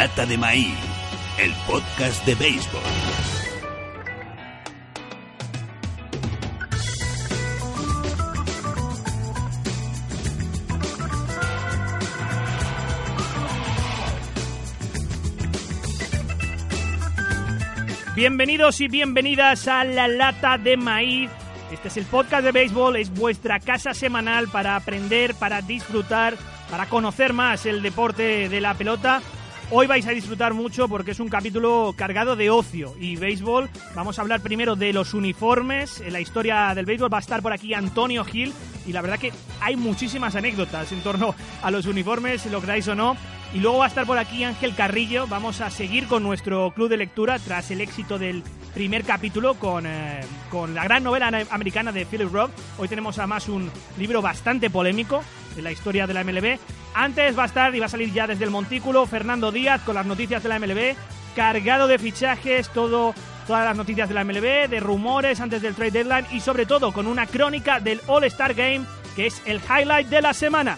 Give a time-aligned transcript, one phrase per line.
[0.00, 0.78] Lata de Maíz,
[1.40, 2.80] el podcast de béisbol.
[18.14, 21.28] Bienvenidos y bienvenidas a La Lata de Maíz.
[21.72, 26.36] Este es el podcast de béisbol, es vuestra casa semanal para aprender, para disfrutar,
[26.70, 29.22] para conocer más el deporte de la pelota.
[29.70, 33.68] Hoy vais a disfrutar mucho porque es un capítulo cargado de ocio y béisbol.
[33.94, 36.00] Vamos a hablar primero de los uniformes.
[36.00, 38.54] En la historia del béisbol va a estar por aquí Antonio Gil
[38.86, 42.94] y la verdad que hay muchísimas anécdotas en torno a los uniformes, lo creáis o
[42.94, 43.14] no.
[43.52, 45.26] Y luego va a estar por aquí Ángel Carrillo.
[45.26, 49.84] Vamos a seguir con nuestro club de lectura tras el éxito del primer capítulo con,
[49.86, 52.52] eh, con la gran novela americana de Philip Roth.
[52.78, 55.22] Hoy tenemos además un libro bastante polémico
[55.58, 56.58] en la historia de la MLB.
[56.94, 59.94] Antes va a estar y va a salir ya desde el montículo Fernando Díaz con
[59.94, 60.96] las noticias de la MLB,
[61.36, 63.14] cargado de fichajes, todo
[63.46, 66.92] todas las noticias de la MLB, de rumores antes del trade deadline y sobre todo
[66.92, 68.84] con una crónica del All-Star Game
[69.16, 70.76] que es el highlight de la semana.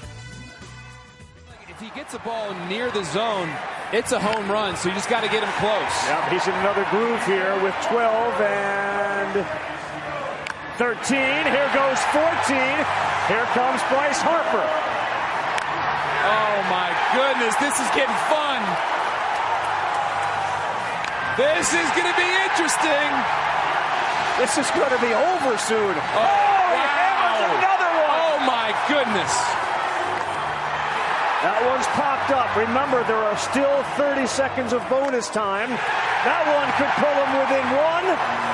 [1.68, 3.48] If he gets the ball near the zone,
[3.92, 5.92] it's a home run, so you just got to get him close.
[6.06, 9.79] Yeah, he's in another groove here with 12 and
[10.80, 10.96] 13.
[10.96, 12.56] Here goes 14.
[13.28, 14.64] Here comes Bryce Harper.
[16.24, 18.64] Oh my goodness, this is getting fun.
[21.36, 23.08] This is going to be interesting.
[24.40, 25.92] This is going to be over soon.
[25.92, 27.60] Oh, oh he wow.
[27.60, 28.16] another one.
[28.16, 29.32] Oh my goodness.
[31.44, 32.56] That one's popped up.
[32.56, 35.68] Remember, there are still 30 seconds of bonus time.
[36.24, 38.50] That one could pull him within one.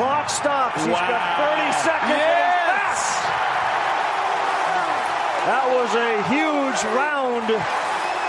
[0.00, 0.80] Clock stops.
[0.86, 1.56] He's got Wow.
[1.60, 2.16] 30 seconds.
[2.16, 3.00] Yes.
[5.44, 7.48] That was a huge round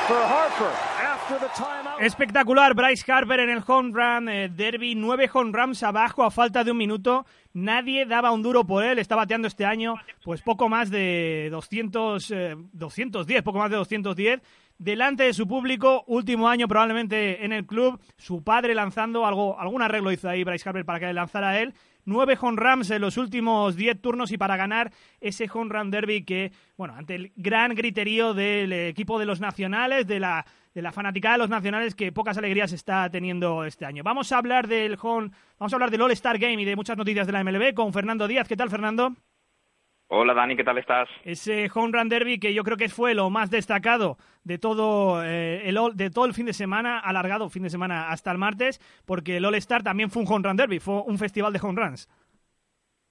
[0.08, 2.02] for Harper after the timeout.
[2.02, 6.64] Espectacular, Bryce Harper en el home run eh, derby, nueve home runs abajo a falta
[6.66, 7.26] de un minuto.
[7.54, 9.96] Nadie daba un duro por él, está bateando este año
[10.26, 14.42] pues poco más de 200, eh, 210, poco más de 210.
[14.82, 19.84] Delante de su público, último año probablemente en el club, su padre lanzando algo, algún
[19.84, 21.76] arreglo hizo ahí Bryce Harper para que le lanzara a él.
[22.04, 26.24] Nueve home runs en los últimos diez turnos y para ganar ese home run derby
[26.24, 30.92] que, bueno, ante el gran griterío del equipo de los nacionales, de la, de la
[30.92, 34.02] fanaticada de los nacionales que pocas alegrías está teniendo este año.
[34.02, 37.28] Vamos a hablar del home, vamos a hablar del All-Star Game y de muchas noticias
[37.28, 38.48] de la MLB con Fernando Díaz.
[38.48, 39.14] ¿Qué tal, Fernando?
[40.14, 41.08] Hola Dani, ¿qué tal estás?
[41.24, 45.70] Ese home run derby que yo creo que fue lo más destacado de todo eh,
[45.70, 49.38] el de todo el fin de semana, alargado fin de semana hasta el martes, porque
[49.38, 52.10] el All Star también fue un home run derby, fue un festival de home runs.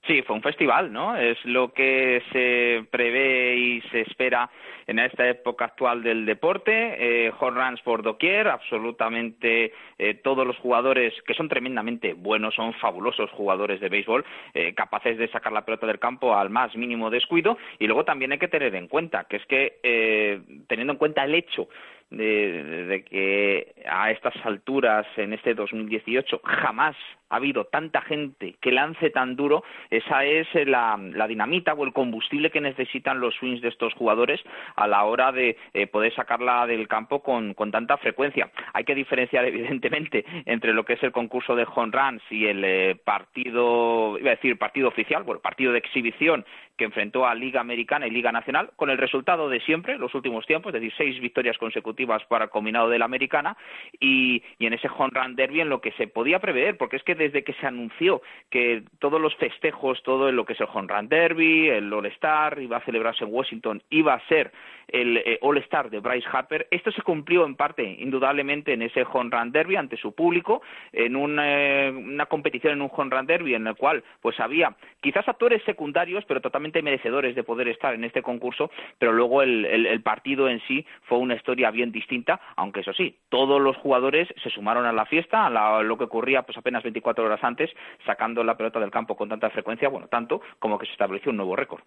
[0.07, 1.15] Sí, fue un festival, ¿no?
[1.15, 4.49] Es lo que se prevé y se espera
[4.87, 6.71] en esta época actual del deporte.
[6.97, 12.73] Eh, home runs por doquier, absolutamente eh, todos los jugadores que son tremendamente buenos, son
[12.73, 14.25] fabulosos jugadores de béisbol,
[14.55, 17.59] eh, capaces de sacar la pelota del campo al más mínimo descuido.
[17.77, 21.23] Y luego también hay que tener en cuenta que es que, eh, teniendo en cuenta
[21.23, 21.67] el hecho
[22.11, 26.95] de, que a estas alturas, en este 2018, jamás
[27.29, 31.93] ha habido tanta gente que lance tan duro, esa es la, la dinamita o el
[31.93, 34.41] combustible que necesitan los swings de estos jugadores
[34.75, 38.51] a la hora de eh, poder sacarla del campo con, con tanta frecuencia.
[38.73, 42.63] Hay que diferenciar, evidentemente, entre lo que es el concurso de home runs y el
[42.65, 46.45] eh, partido, iba a decir partido oficial, bueno, partido de exhibición
[46.81, 50.47] que enfrentó a Liga Americana y Liga Nacional, con el resultado de siempre, los últimos
[50.47, 53.55] tiempos, es decir, seis victorias consecutivas para el combinado de la Americana,
[53.99, 57.03] y, y en ese home run derby en lo que se podía prever, porque es
[57.03, 60.91] que desde que se anunció que todos los festejos, todo lo que es el home
[60.91, 64.51] run derby, el All-Star, iba a celebrarse en Washington, iba a ser
[64.91, 69.29] el eh, All-Star de Bryce Harper, esto se cumplió en parte, indudablemente, en ese home
[69.51, 73.75] derby ante su público, en un, eh, una competición en un home derby en el
[73.75, 78.71] cual pues había quizás actores secundarios, pero totalmente merecedores de poder estar en este concurso,
[78.99, 82.93] pero luego el, el, el partido en sí fue una historia bien distinta, aunque eso
[82.93, 86.57] sí, todos los jugadores se sumaron a la fiesta, a la- lo que ocurría pues
[86.57, 87.69] apenas 24 horas antes,
[88.05, 91.37] sacando la pelota del campo con tanta frecuencia, bueno, tanto como que se estableció un
[91.37, 91.81] nuevo récord.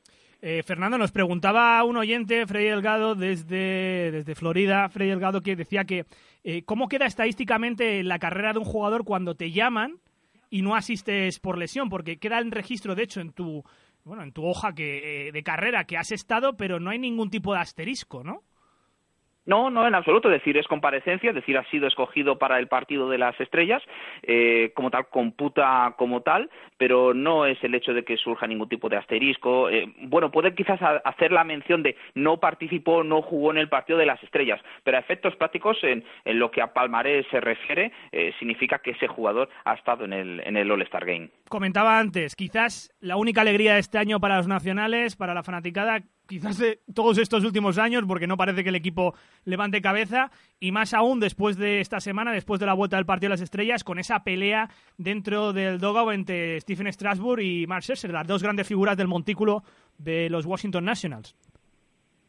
[0.46, 5.86] Eh, Fernando, nos preguntaba un oyente, Freddy Delgado, desde, desde Florida, Freddy Delgado, que decía
[5.86, 6.04] que
[6.44, 10.00] eh, cómo queda estadísticamente la carrera de un jugador cuando te llaman
[10.50, 13.64] y no asistes por lesión, porque queda en registro, de hecho, en tu
[14.04, 17.30] bueno, en tu hoja que, eh, de carrera que has estado, pero no hay ningún
[17.30, 18.42] tipo de asterisco, ¿no?
[19.46, 20.28] No, no, en absoluto.
[20.28, 23.82] Es decir, es comparecencia, es decir, ha sido escogido para el partido de las estrellas,
[24.22, 28.68] eh, como tal, computa como tal, pero no es el hecho de que surja ningún
[28.68, 29.68] tipo de asterisco.
[29.68, 33.98] Eh, bueno, puede quizás hacer la mención de no participó, no jugó en el partido
[33.98, 38.32] de las estrellas, pero a efectos prácticos, en, lo que a Palmarés se refiere, eh,
[38.38, 41.30] significa que ese jugador ha estado en el, en el All-Star Game.
[41.48, 46.00] Comentaba antes, quizás la única alegría de este año para los nacionales, para la fanaticada,
[46.26, 50.30] quizás de todos estos últimos años, porque no parece que el equipo levante cabeza,
[50.60, 53.40] y más aún después de esta semana, después de la vuelta del partido de las
[53.40, 58.42] estrellas, con esa pelea dentro del dogout entre Stephen Strasburg y Mark Scherzer, las dos
[58.42, 59.62] grandes figuras del montículo
[59.98, 61.34] de los Washington Nationals.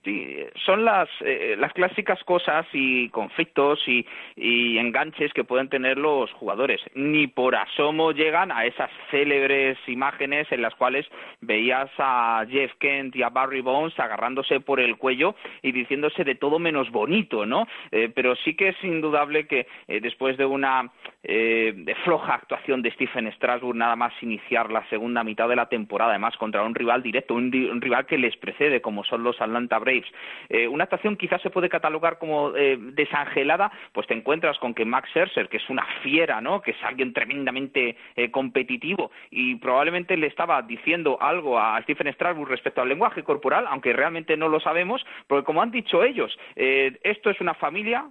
[0.05, 4.05] Sí, son las, eh, las clásicas cosas y conflictos y,
[4.35, 6.79] y, enganches que pueden tener los jugadores.
[6.93, 11.07] Ni por asomo llegan a esas célebres imágenes en las cuales
[11.41, 16.35] veías a Jeff Kent y a Barry Bones agarrándose por el cuello y diciéndose de
[16.35, 17.67] todo menos bonito, ¿no?
[17.91, 20.91] Eh, pero sí que es indudable que eh, después de una
[21.27, 26.11] de floja actuación de Stephen Strasburg, nada más iniciar la segunda mitad de la temporada,
[26.11, 29.79] además contra un rival directo, un, un rival que les precede, como son los Atlanta
[29.79, 30.05] Braves,
[30.49, 34.85] eh, una actuación quizás se puede catalogar como eh, desangelada, pues te encuentras con que
[34.85, 36.61] Max Scherzer, que es una fiera, ¿no?
[36.61, 42.49] Que es alguien tremendamente eh, competitivo y probablemente le estaba diciendo algo a Stephen Strasburg
[42.49, 47.29] respecto al lenguaje corporal, aunque realmente no lo sabemos, porque como han dicho ellos, esto
[47.29, 48.05] es una familia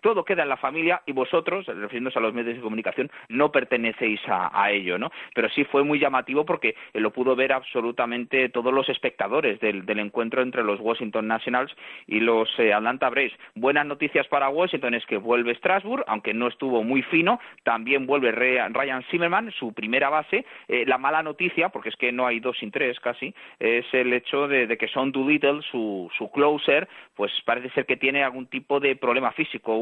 [0.00, 4.20] todo queda en la familia y vosotros, refiriéndose a los medios de comunicación, no pertenecéis
[4.28, 5.10] a, ello, ¿no?
[5.34, 10.42] Pero sí fue muy llamativo porque lo pudo ver absolutamente todos los espectadores del, encuentro
[10.42, 11.74] entre los Washington Nationals
[12.06, 13.32] y los eh, Atlanta Braves.
[13.54, 18.32] Buenas noticias para Washington es que vuelve Strasbourg, aunque no estuvo muy fino, también vuelve
[18.32, 20.44] Ryan Zimmerman, su primera base.
[20.68, 24.12] Eh, la mala noticia, porque es que no hay dos sin tres casi, es el
[24.12, 28.80] hecho de, que Son Doolittle, su, su closer, pues parece ser que tiene algún tipo
[28.80, 29.74] de problema físico,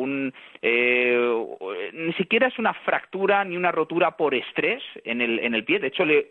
[0.62, 1.46] eh,
[1.92, 5.78] ni siquiera es una fractura ni una rotura por estrés en el, en el pie,
[5.78, 6.26] de hecho le,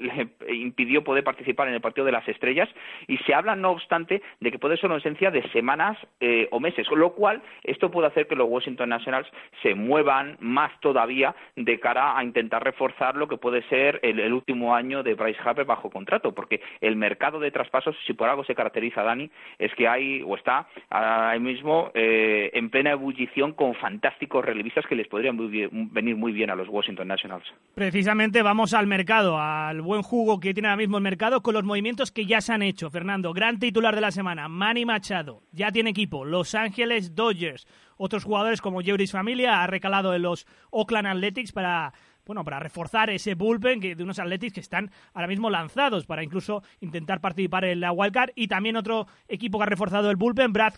[0.50, 2.69] impidió poder participar en el partido de las estrellas
[3.07, 6.59] y se habla no obstante de que puede ser una ausencia de semanas eh, o
[6.59, 9.29] meses, con lo cual esto puede hacer que los Washington Nationals
[9.62, 14.75] se muevan más todavía de cara a intentar reforzar lo que puede ser el, último
[14.75, 18.56] año de Bryce Harper bajo contrato, porque el mercado de traspasos, si por algo se
[18.56, 24.44] caracteriza, Dani, es que hay o está ahora mismo eh, en plena ebullición con fantásticos
[24.44, 27.46] relevistas que les podrían venir muy bien a los Washington Nationals.
[27.75, 31.64] Precisamente vamos al mercado, al buen jugo que tiene ahora mismo el mercado con los
[31.64, 32.90] movimientos que ya se han hecho.
[32.90, 37.68] Fernando, gran titular de la semana, Manny Machado, ya tiene equipo, Los Ángeles Dodgers.
[37.98, 41.94] Otros jugadores como Jeuris Familia ha recalado en los Oakland Athletics para
[42.28, 46.24] bueno, para reforzar ese bullpen que, de unos Athletics que están ahora mismo lanzados para
[46.24, 50.52] incluso intentar participar en la wildcard y también otro equipo que ha reforzado el bullpen,
[50.52, 50.74] Brad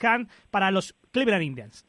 [0.51, 1.88] para los Cleveland Indians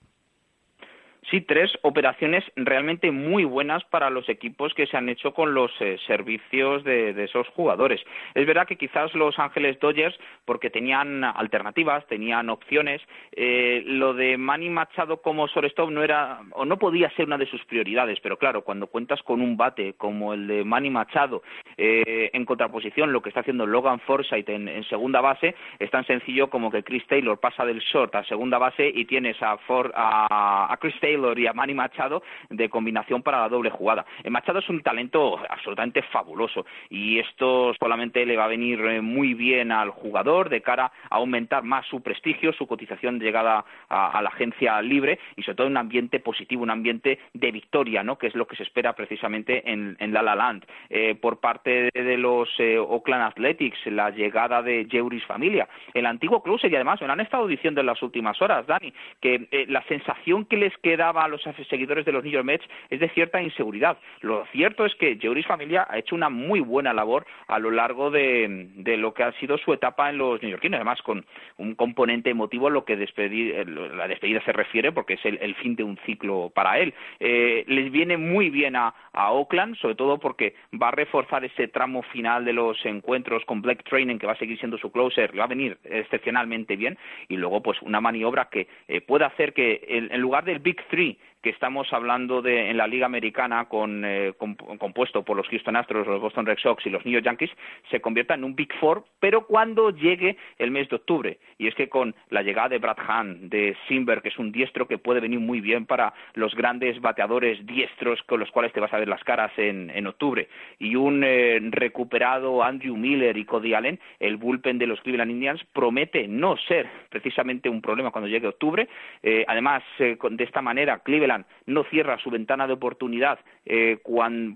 [1.29, 5.71] sí, tres operaciones realmente muy buenas para los equipos que se han hecho con los
[5.81, 8.01] eh, servicios de, esos jugadores.
[8.35, 13.03] Es verdad que quizás los Ángeles Dodgers, porque tenían alternativas, tenían opciones,
[13.33, 17.47] eh, lo de Manny Machado como shortstop no era o no podía ser una de
[17.47, 21.43] sus prioridades, pero claro, cuando cuentas con un bate como el de Manny Machado
[21.77, 26.49] eh, en contraposición, lo que está haciendo Logan Forsythe en, segunda base, es tan sencillo
[26.49, 29.59] como que Chris Taylor pasa del short a segunda base y tienes a,
[29.95, 34.07] a Chris Taylor y a Manny Machado de combinación para la doble jugada.
[34.23, 39.01] Eh, Machado es un talento absolutamente fabuloso y esto solamente le va a venir eh,
[39.01, 43.65] muy bien al jugador de cara a aumentar más su prestigio, su cotización de llegada
[43.89, 48.17] a, la agencia libre y sobre todo un ambiente positivo, un ambiente de victoria, ¿no?
[48.17, 50.65] que es lo que se espera precisamente en, La La Land.
[50.89, 56.71] Eh, por parte de, los Oakland Athletics, la llegada de Jeuris Familia, el antiguo closer
[56.71, 60.45] y además me lo han estado diciendo en las últimas horas, Dani, que la sensación
[60.45, 63.99] que les queda a los seguidores de los New York Mets es de cierta inseguridad.
[64.21, 68.11] Lo cierto es que Joris Familia ha hecho una muy buena labor a lo largo
[68.11, 71.25] de, lo que ha sido su etapa en los neoyorquinos, además con
[71.57, 75.77] un componente emotivo a lo que despedir, la despedida se refiere, porque es el, fin
[75.77, 76.95] de un ciclo para él.
[77.19, 82.03] Eh, les viene muy bien a, Oakland, sobre todo porque va a reforzar ese tramo
[82.03, 85.45] final de los encuentros con Black Training, que va a seguir siendo su closer, va
[85.45, 90.21] a venir excepcionalmente bien, y luego pues una maniobra que eh, puede hacer que en
[90.21, 94.33] lugar del Big Three que estamos hablando de en la Liga Americana con, eh,
[94.79, 97.51] compuesto por los Houston Astros, los Boston Red Sox y los New York Yankees
[97.91, 101.39] se convierta en un Big Four, pero cuando llegue el mes de octubre.
[101.59, 104.87] Y es que con la llegada de Brad Hahn, de Simber, que es un diestro
[104.87, 108.93] que puede venir muy bien para los grandes bateadores diestros con los cuales te vas
[108.93, 113.75] a ver las caras en, en octubre, y un eh, recuperado Andrew Miller y Cody
[113.75, 118.47] Allen, el bullpen de los Cleveland Indians promete no ser precisamente un problema cuando llegue
[118.47, 118.89] octubre.
[119.23, 121.30] Eh, además, eh, de esta manera, Cleveland
[121.67, 123.39] no cierra su ventana de oportunidad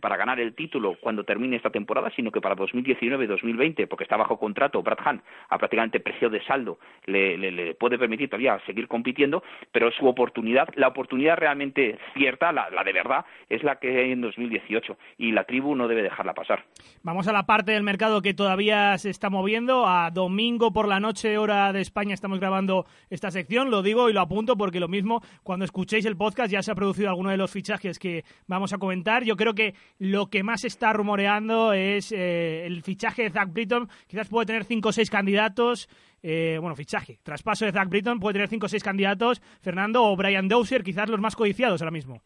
[0.01, 4.05] para ganar el título cuando termine esta temporada, sino que para 2019 y 2020, porque
[4.05, 8.89] está bajo contrato, Brad Hahn a prácticamente precio de saldo le, puede permitir todavía seguir
[8.89, 13.97] compitiendo, pero su oportunidad, la oportunidad realmente cierta, la, la de verdad, es la que
[13.99, 16.65] hay en 2018 y la tribu no debe dejarla pasar.
[17.03, 19.87] Vamos a la parte del mercado que todavía se está moviendo.
[19.87, 23.71] A domingo por la noche, hora de España, estamos grabando esta sección.
[23.71, 26.75] Lo digo y lo apunto porque lo mismo, cuando escuchéis el podcast, ya se ha
[26.75, 29.25] producido alguno de los fichajes que vamos a comentar.
[29.25, 33.89] Yo creo que lo que más está rumoreando es eh, el fichaje de Zach Britton.
[34.07, 35.89] Quizás puede tener cinco o seis candidatos.
[36.23, 39.41] Eh, bueno, fichaje, traspaso de Zach Britton puede tener cinco o seis candidatos.
[39.63, 42.23] Fernando o Brian Dozier, quizás los más codiciados ahora mismo.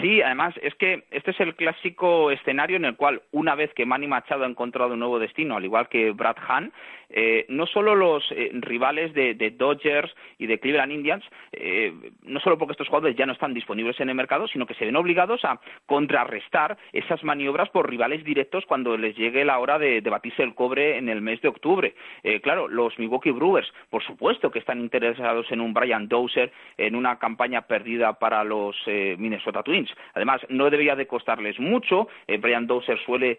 [0.00, 3.84] Sí, además es que este es el clásico escenario en el cual una vez que
[3.84, 6.72] Manny Machado ha encontrado un nuevo destino, al igual que Brad Hahn,
[7.10, 12.58] eh, no solo los eh, rivales de, Dodgers y de Cleveland Indians, eh, no solo
[12.58, 15.44] porque estos jugadores ya no están disponibles en el mercado, sino que se ven obligados
[15.44, 20.54] a contrarrestar esas maniobras por rivales directos cuando les llegue la hora de, batirse el
[20.54, 21.94] cobre en el mes de octubre.
[22.42, 27.18] claro, los Milwaukee Brewers, por supuesto que están interesados en un Brian Dozer, en una
[27.18, 29.90] campaña perdida para los Minnesota Twins.
[30.14, 32.08] Además, no debería de costarles mucho.
[32.40, 33.38] Brian Dozer suele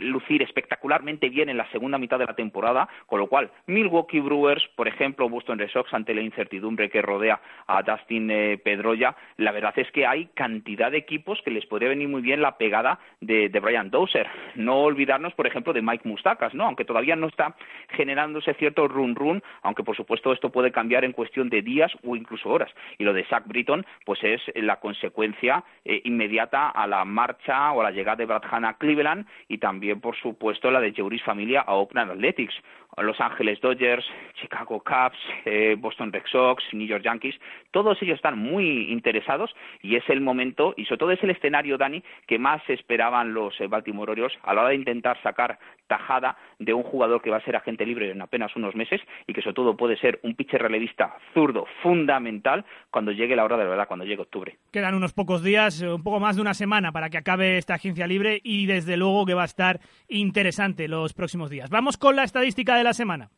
[0.00, 4.66] lucir espectacularmente bien en la segunda mitad de la temporada, con lo cual, Milwaukee Brewers,
[4.76, 9.52] por ejemplo, Boston Red Sox, ante la incertidumbre que rodea a Dustin eh, Pedroya, la
[9.52, 12.98] verdad es que hay cantidad de equipos que les podría venir muy bien la pegada
[13.20, 14.26] de, Brian Dozer.
[14.56, 16.64] No olvidarnos, por ejemplo, de Mike Mustakas, ¿no?
[16.64, 17.54] Aunque todavía no está
[17.90, 22.48] generándose cierto run-run, aunque por supuesto esto puede cambiar en cuestión de días o incluso
[22.48, 22.70] horas.
[22.98, 27.80] Y lo de Zach Britton, pues es la consecuencia eh, inmediata a la marcha o
[27.80, 31.22] a la llegada de Brad Hanna a Cleveland y también, por supuesto, la de Jeuris
[31.22, 32.54] Familia a Oakland Athletics.
[32.98, 37.34] Los Ángeles Dodgers, Chicago Cubs, eh, Boston Red Sox, New York Yankees,
[37.70, 41.78] todos ellos están muy interesados y es el momento y sobre todo es el escenario,
[41.78, 46.36] Dani, que más esperaban los eh, Baltimore Orioles a la hora de intentar sacar tajada
[46.64, 49.42] de un jugador que va a ser agente libre en apenas unos meses y que
[49.42, 53.70] sobre todo puede ser un pitcher relevista zurdo fundamental cuando llegue la hora de la
[53.70, 54.58] verdad, cuando llegue octubre.
[54.70, 57.74] Quedan unos pocos días, eh, un poco más de una semana para que acabe esta
[57.74, 61.70] agencia libre y desde luego que va a estar interesante los próximos días.
[61.70, 63.30] Vamos con la estadística de la semana.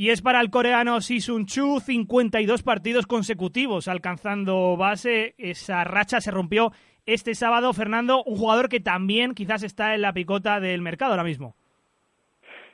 [0.00, 5.34] Y es para el coreano Sisun Chu 52 partidos consecutivos alcanzando base.
[5.36, 6.72] Esa racha se rompió
[7.04, 7.74] este sábado.
[7.74, 11.54] Fernando, un jugador que también quizás está en la picota del mercado ahora mismo.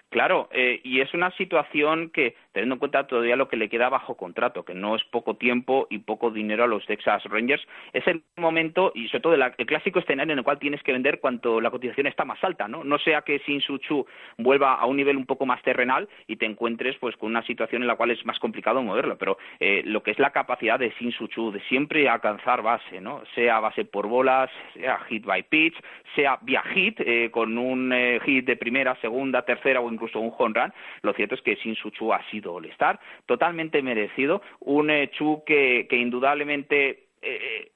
[0.09, 3.91] Claro, eh, y es una situación que, teniendo en cuenta todavía lo que le queda
[3.91, 8.07] bajo contrato, que no es poco tiempo y poco dinero a los Texas Rangers, es
[8.07, 11.61] el momento y sobre todo el, clásico escenario en el cual tienes que vender cuando
[11.61, 12.83] la cotización está más alta, ¿no?
[12.83, 14.07] No sea que Sin Chu
[14.39, 17.83] vuelva a un nivel un poco más terrenal y te encuentres pues con una situación
[17.83, 20.93] en la cual es más complicado moverlo, pero eh, lo que es la capacidad de
[20.93, 23.21] Sin Chu de siempre alcanzar base, ¿no?
[23.35, 25.75] Sea base por bolas, sea hit by pitch,
[26.15, 27.93] sea vía hit, eh, con un
[28.25, 30.73] hit de primera, segunda, tercera o incluso un home run,
[31.03, 35.43] lo cierto es que Sin Su Chu ha sido all-star, totalmente merecido, un eh, Chu
[35.45, 37.71] que, que indudablemente eh,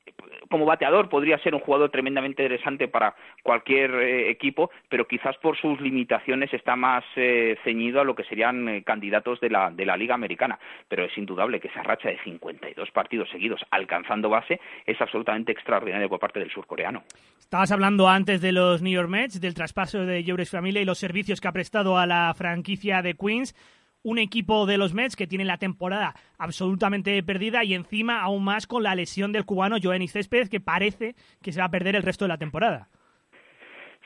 [0.51, 5.57] como bateador podría ser un jugador tremendamente interesante para cualquier eh, equipo, pero quizás por
[5.57, 9.87] sus limitaciones está más eh, ceñido a lo que serían eh, candidatos de la, de
[9.87, 10.59] la Liga Americana.
[10.89, 16.09] Pero es indudable que esa racha de 52 partidos seguidos alcanzando base es absolutamente extraordinaria
[16.09, 17.03] por parte del surcoreano.
[17.39, 20.99] Estabas hablando antes de los New York Mets, del traspaso de Jeuris Familia y los
[20.99, 23.55] servicios que ha prestado a la franquicia de Queens
[24.03, 28.67] un equipo de los Mets que tiene la temporada absolutamente perdida y encima aún más
[28.67, 32.03] con la lesión del cubano Joenny Céspedes que parece que se va a perder el
[32.03, 32.89] resto de la temporada.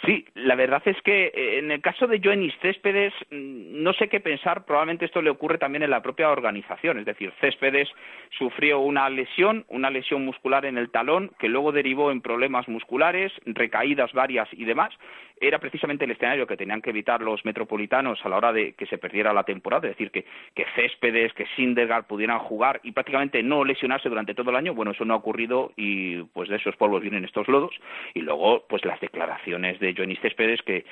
[0.02, 4.08] Sí, la verdad es que eh, en el caso de Joenis Céspedes mm, no sé
[4.08, 7.88] qué pensar, probablemente esto le ocurre también en la propia organización, es decir, Céspedes
[8.36, 13.32] sufrió una lesión, una lesión muscular en el talón que luego derivó en problemas musculares,
[13.46, 14.92] recaídas varias y demás.
[15.40, 18.86] Era precisamente el escenario que tenían que evitar los metropolitanos a la hora de que
[18.86, 20.24] se perdiera la temporada, es decir, que,
[20.54, 24.74] que Céspedes, que Sindegar pudieran jugar y prácticamente no lesionarse durante todo el año.
[24.74, 27.74] Bueno, eso no ha ocurrido y pues de esos polvos vienen estos lodos.
[28.14, 30.84] Y luego, pues las declaraciones de Johnny Céspedes que,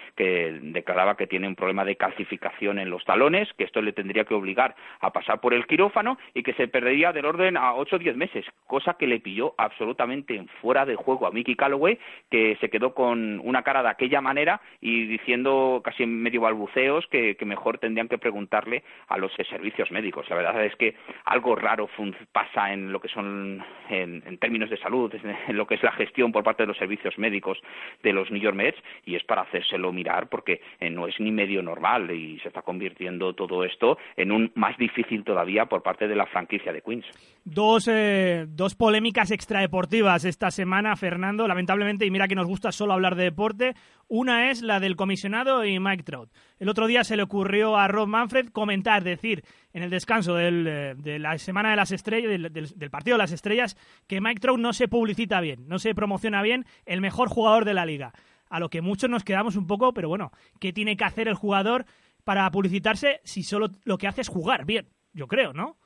[0.62, 4.34] declaraba que tiene un problema de calcificación en los talones, que esto le tendría que
[4.34, 7.98] obligar a pasar por el quirófano y que se perdería del orden a ocho o
[7.98, 11.98] diez meses, cosa que le pilló absolutamente fuera de juego a Mickey Calloway,
[12.30, 17.06] que se quedó con una cara de aquella manera y diciendo casi en medio balbuceos
[17.08, 20.30] que, mejor tendrían que preguntarle a los servicios médicos.
[20.30, 20.94] La verdad es que
[21.24, 21.88] algo raro
[22.30, 25.92] pasa en lo que son, en, en términos de salud, en lo que es la
[25.92, 27.60] gestión por parte de los servicios médicos
[28.02, 31.32] de los New York Mets y es para hacérselo mirar porque eh, no es ni
[31.32, 36.08] medio normal y se está convirtiendo todo esto en un más difícil todavía por parte
[36.08, 37.06] de la franquicia de Queens.
[37.44, 42.92] Dos, eh, dos polémicas extradeportivas esta semana, Fernando, lamentablemente, y mira que nos gusta solo
[42.92, 43.74] hablar de deporte.
[44.08, 46.30] Una es la del comisionado y Mike Trout.
[46.58, 50.66] El otro día se le ocurrió a Rob Manfred comentar, decir, en el descanso del,
[50.66, 54.40] eh, de la semana de las estrellas, del, del, partido de las estrellas, que Mike
[54.40, 58.12] Trout no se publicita bien, no se promociona bien, el mejor jugador de la liga
[58.52, 60.30] a lo que muchos nos quedamos un poco, pero bueno,
[60.60, 61.86] ¿qué tiene que hacer el jugador
[62.22, 64.88] para publicitarse si solo lo que hace es jugar bien?
[65.14, 65.76] Yo creo, ¿no?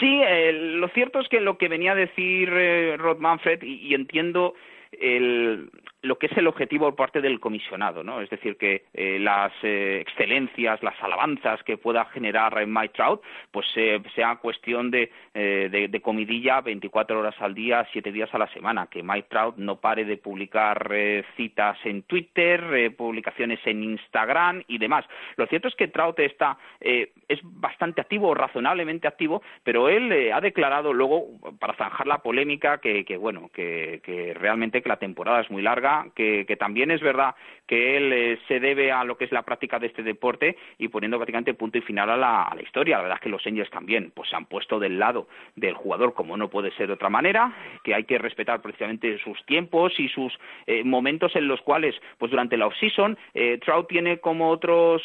[0.00, 0.20] Sí,
[0.54, 4.54] lo cierto es que lo que venía a decir eh, Rod Manfred, y, entiendo
[4.92, 5.70] el,
[6.02, 8.20] lo que es el objetivo por parte del comisionado, ¿no?
[8.20, 13.66] Es decir, que eh, las eh, excelencias, las alabanzas que pueda generar Mike Trout, pues
[13.76, 18.86] eh, sea cuestión de, de, comidilla 24 horas al día, 7 días a la semana,
[18.86, 20.90] que Mike Trout no pare de publicar
[21.36, 25.04] citas en Twitter, publicaciones en Instagram y demás.
[25.36, 30.92] Lo cierto es que Trout está es bastante activo, razonablemente activo, pero él ha declarado
[30.92, 31.28] luego
[31.58, 35.62] para zanjar la polémica que, que bueno, que, que realmente que la temporada es muy
[35.62, 37.34] larga que, también es verdad
[37.66, 40.88] que él eh, se debe a lo que es la práctica de este deporte y
[40.88, 42.96] poniendo prácticamente punto y final a la, historia.
[42.96, 46.12] La verdad es que los Angels también pues se han puesto del lado del jugador
[46.14, 47.52] como no puede ser de otra manera,
[47.84, 52.30] que hay que respetar precisamente sus tiempos y sus eh, momentos en los cuales pues
[52.30, 55.02] durante la off-season eh, Trout tiene como otros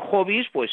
[0.00, 0.70] hobbies pues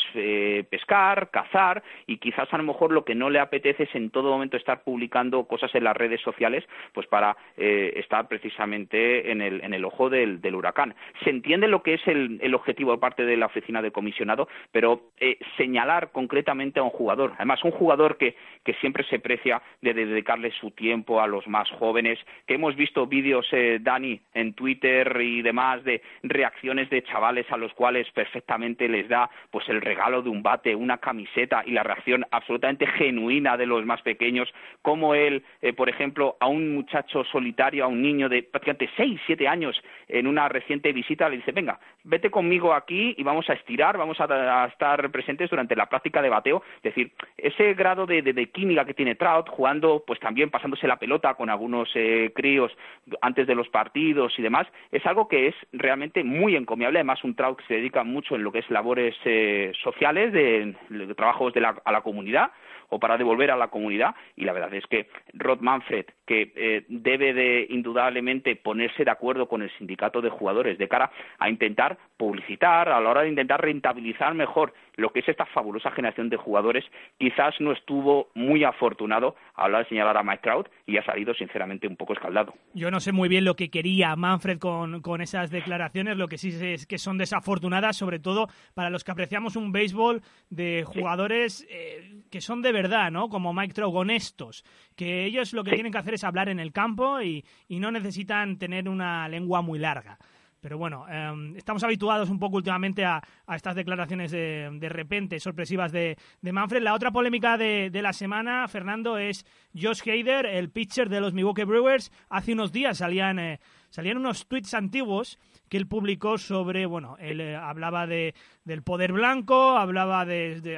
[0.69, 4.31] pescar, cazar y quizás a lo mejor lo que no le apetece es en todo
[4.31, 6.63] momento estar publicando cosas en las redes sociales
[6.93, 10.95] pues para estar precisamente en en el, ojo del, huracán.
[11.23, 15.11] Se entiende lo que es el, objetivo por parte de la oficina de comisionado, pero
[15.19, 18.35] eh, señalar concretamente a un jugador, además un jugador que,
[18.81, 23.47] siempre se precia de, dedicarle su tiempo a los más jóvenes, que hemos visto vídeos,
[23.53, 29.07] eh, Dani, en Twitter y demás, de reacciones de chavales a los cuales perfectamente les
[29.07, 33.65] da pues el regalo de un bate, una camiseta y la reacción absolutamente genuina de
[33.65, 34.49] los más pequeños,
[34.81, 39.19] como él, eh, por ejemplo, a un muchacho solitario, a un niño de prácticamente seis,
[39.27, 43.53] siete años en una reciente visita, le dice, venga, vete conmigo aquí y vamos a
[43.53, 46.63] estirar, vamos a, estar presentes durante la práctica de bateo.
[46.77, 51.35] Es decir, ese grado de, química que tiene Trout, jugando, pues también pasándose la pelota
[51.35, 52.75] con algunos eh, críos
[53.21, 56.99] antes de los partidos y demás, es algo que es realmente muy encomiable.
[56.99, 60.75] Además, un Trout que se dedica mucho en lo que es labores eh, sociales, de,
[61.15, 62.51] trabajos de a la comunidad
[62.89, 64.15] o para devolver a la comunidad.
[64.35, 69.47] Y la verdad es que Rod Manfred, que eh, debe de indudablemente ponerse de acuerdo
[69.47, 73.61] con el sindicato de jugadores de cara a intentar publicitar, a la hora de intentar
[73.61, 76.83] rentabilizar mejor lo que es esta fabulosa generación de jugadores,
[77.17, 81.05] quizás no estuvo muy afortunado a la hora de señalar a Mike Trout y ha
[81.05, 82.53] salido sinceramente un poco escaldado.
[82.73, 86.37] Yo no sé muy bien lo que quería Manfred con, con esas declaraciones, lo que
[86.37, 90.83] sí sé es que son desafortunadas, sobre todo para los que apreciamos un béisbol de
[90.83, 93.29] jugadores eh, que son de verdad, ¿no?
[93.29, 94.63] Como Mike Trout, honestos,
[94.95, 97.91] que ellos lo que tienen que hacer es hablar en el campo y, y no
[97.91, 100.17] necesitan tener una lengua muy larga.
[100.59, 103.21] Pero bueno, em, estamos habituados un poco últimamente a,
[103.53, 106.81] estas declaraciones de, de, repente sorpresivas de, de, Manfred.
[106.81, 111.63] La otra polémica de, la semana, Fernando, es Josh Hader, el pitcher de los Milwaukee
[111.63, 112.11] Brewers.
[112.29, 115.37] Hace unos días salían, eh, salían unos tweets antiguos
[115.69, 120.77] que él publicó sobre, bueno, él eh, hablaba de, del poder blanco, hablaba de,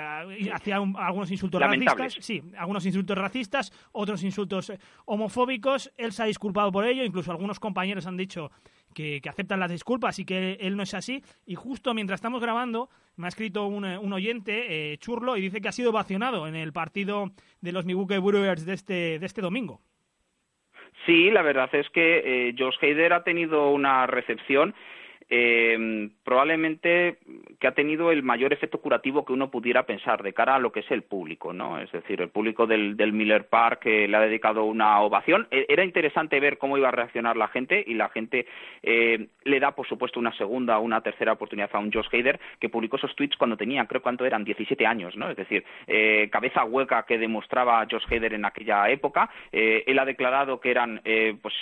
[0.53, 5.91] hacía algunos insultos racistas, sí, algunos insultos racistas, otros insultos eh, homofóbicos.
[5.97, 8.51] Él se ha disculpado por ello, incluso algunos compañeros han dicho
[8.93, 11.23] que, aceptan las disculpas y que él no es así.
[11.45, 15.61] Y justo mientras estamos grabando, me ha escrito un, eh, oyente, eh, Churlo, y dice
[15.61, 19.41] que ha sido vacionado en el partido de los Milwaukee Brewers de este, de este
[19.41, 19.81] domingo.
[21.05, 24.75] Sí, la verdad es que eh, Josh Hader ha tenido una recepción
[25.29, 27.17] eh, probablemente
[27.59, 30.71] que ha tenido el mayor efecto curativo que uno pudiera pensar de cara a lo
[30.71, 31.79] que es el público, ¿no?
[31.79, 35.47] Es decir, el público del, Miller Park eh, le ha dedicado una ovación.
[35.51, 38.47] E, era interesante ver cómo iba a reaccionar la gente y la gente
[38.81, 42.39] eh, le da, por supuesto, una segunda o una tercera oportunidad a un Josh Hader
[42.59, 45.29] que publicó esos tweets cuando tenía, creo cuánto eran, 17 años, ¿no?
[45.29, 49.29] Es decir, eh, cabeza hueca que demostraba Josh Hader en aquella época.
[49.51, 51.01] él ha declarado que eran,
[51.41, 51.53] pues,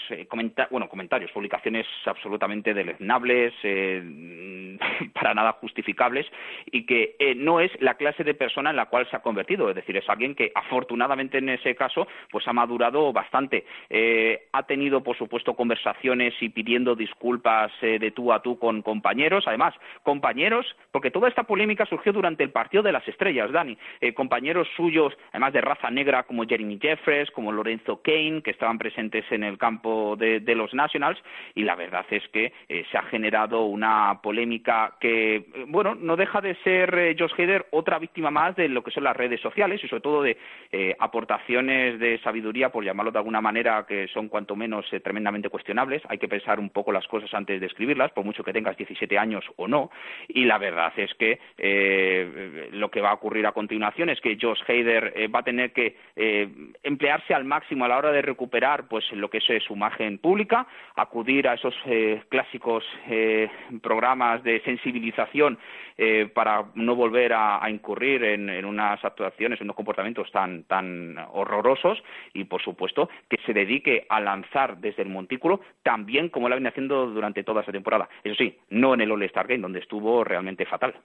[0.69, 4.77] bueno, comentarios, publicaciones absolutamente deleznables, eh,
[5.13, 6.25] para nada justificables
[6.71, 9.69] y que eh, no es la clase de persona en la cual se ha convertido.
[9.69, 13.65] Es decir, es alguien que afortunadamente en ese caso pues ha madurado bastante.
[13.89, 19.45] Eh, ha tenido, por supuesto, conversaciones y pidiendo disculpas de tú a tú con compañeros.
[19.47, 23.77] Además, compañeros, porque toda esta polémica surgió durante el partido de las estrellas, Dani.
[24.15, 29.25] compañeros suyos, además de raza negra, como Jeremy Jeffres, como Lorenzo Kane, que estaban presentes
[29.31, 31.21] en el campo de los Nationals.
[31.55, 36.55] Y la verdad es que se ha generado una polémica que, bueno, no deja de
[36.63, 37.31] ser eh, Josh
[37.71, 40.37] otra víctima más de lo que son las redes sociales y sobre todo de
[40.71, 45.49] eh, aportaciones de sabiduría, por llamarlo de alguna manera, que son cuanto menos eh, tremendamente
[45.49, 46.01] cuestionables.
[46.09, 49.17] Hay que pensar un poco las cosas antes de escribirlas, por mucho que tengas 17
[49.17, 49.91] años o no.
[50.27, 51.39] Y la verdad es que
[52.71, 55.95] lo que va a ocurrir a continuación es que Josh Hader va a tener que
[56.83, 60.67] emplearse al máximo a la hora de recuperar pues lo que es su imagen pública,
[60.95, 61.75] acudir a esos
[62.29, 62.83] clásicos
[63.81, 65.57] programas de sensibilización
[65.97, 72.03] eh, para no volver a, incurrir en, unas actuaciones, en unos comportamientos tan, tan horrorosos
[72.33, 76.57] y, por supuesto, que se dedique a lanzar desde el montículo también como lo ha
[76.57, 78.07] venido haciendo durante toda esta temporada.
[78.23, 80.95] Eso sí, no en el All-Star Game, donde estuvo realmente fatal.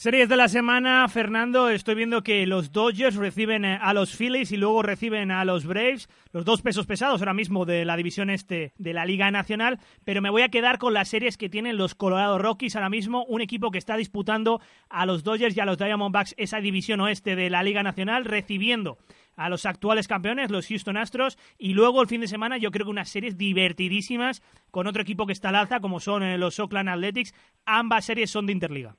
[0.00, 4.52] Series de la semana, Fernando, estoy viendo que los Dodgers reciben eh, a los Phillies
[4.52, 8.30] y luego reciben a los Braves, los dos pesos pesados ahora mismo de la división
[8.30, 11.76] este de la Liga Nacional, pero me voy a quedar con las series que tienen
[11.76, 15.64] los Colorado Rockies ahora mismo, un equipo que está disputando a los Dodgers y a
[15.64, 18.98] los Diamondbacks esa división oeste de la Liga Nacional, recibiendo
[19.34, 22.86] a los actuales campeones, los Houston Astros, y luego el fin de semana yo creo
[22.86, 26.60] que unas series divertidísimas con otro equipo que está al alza, como son eh, los
[26.60, 27.34] Oakland Athletics.
[27.66, 28.94] Ambas series son de Interliga.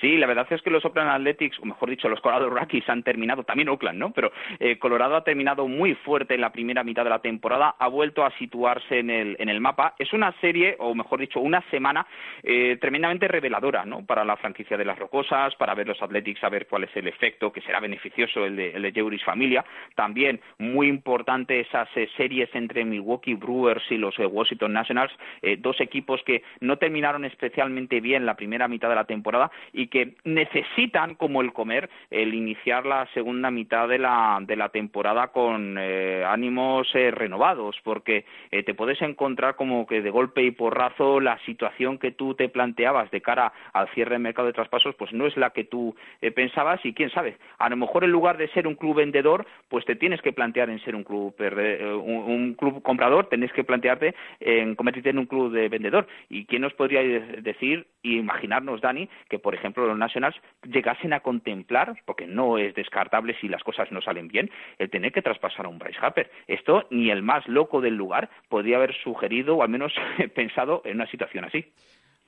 [0.00, 3.02] Sí, la verdad es que los Oakland Athletics, o mejor dicho, los Colorado Rockies han
[3.02, 4.10] terminado, también Oakland, ¿no?
[4.12, 7.88] Pero eh, Colorado ha terminado muy fuerte en la primera mitad de la temporada, ha
[7.88, 9.94] vuelto a situarse en el, en el mapa.
[9.98, 12.06] Es una serie, o mejor dicho, una semana
[12.42, 14.04] eh, tremendamente reveladora, ¿no?
[14.04, 17.08] Para la franquicia de las Rocosas, para ver los Athletics, a ver cuál es el
[17.08, 19.64] efecto que será beneficioso el de, el de Jeuris Familia.
[19.94, 25.12] También muy importante esas eh, series entre Milwaukee Brewers y los Washington Nationals,
[25.58, 30.14] dos equipos que no terminaron especialmente bien la primera mitad de la temporada y que
[30.24, 35.76] necesitan, como el comer, el iniciar la segunda mitad de la, de la temporada con
[35.78, 41.20] eh, ánimos eh, renovados, porque eh, te puedes encontrar como que de golpe y porrazo
[41.20, 45.12] la situación que tú te planteabas de cara al cierre del mercado de traspasos, pues
[45.12, 45.94] no es la que tú
[46.34, 49.84] pensabas y quién sabe, a lo mejor en lugar de ser un club vendedor, pues
[49.84, 54.74] te tienes que plantear en ser un club, un, club comprador, tenés que plantearte en
[54.74, 56.06] convertirte en un club de vendedor.
[56.28, 61.20] ¿Y quién nos podría decir y imaginarnos, Dani, que por ejemplo los Nationals llegasen a
[61.20, 65.66] contemplar, porque no es descartable si las cosas no salen bien, el tener que traspasar
[65.66, 66.30] a un Bryce Harper.
[66.46, 69.92] Esto ni el más loco del lugar podría haber sugerido o al menos
[70.34, 71.72] pensado en una situación así.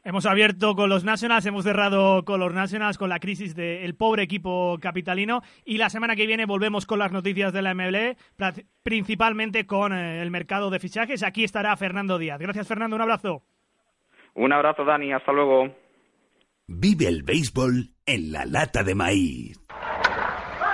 [0.05, 4.23] Hemos abierto con los Nationals, hemos cerrado con los Nationals, con la crisis del pobre
[4.23, 8.17] equipo capitalino y la semana que viene volvemos con las noticias de la MLE,
[8.83, 11.23] principalmente con eh, el mercado de fichajes.
[11.23, 12.41] Aquí estará Fernando Díaz.
[12.41, 13.43] Gracias Fernando, un abrazo.
[14.35, 15.75] Un abrazo Dani, hasta luego.
[16.69, 19.59] Vive el béisbol en la lata de maíz.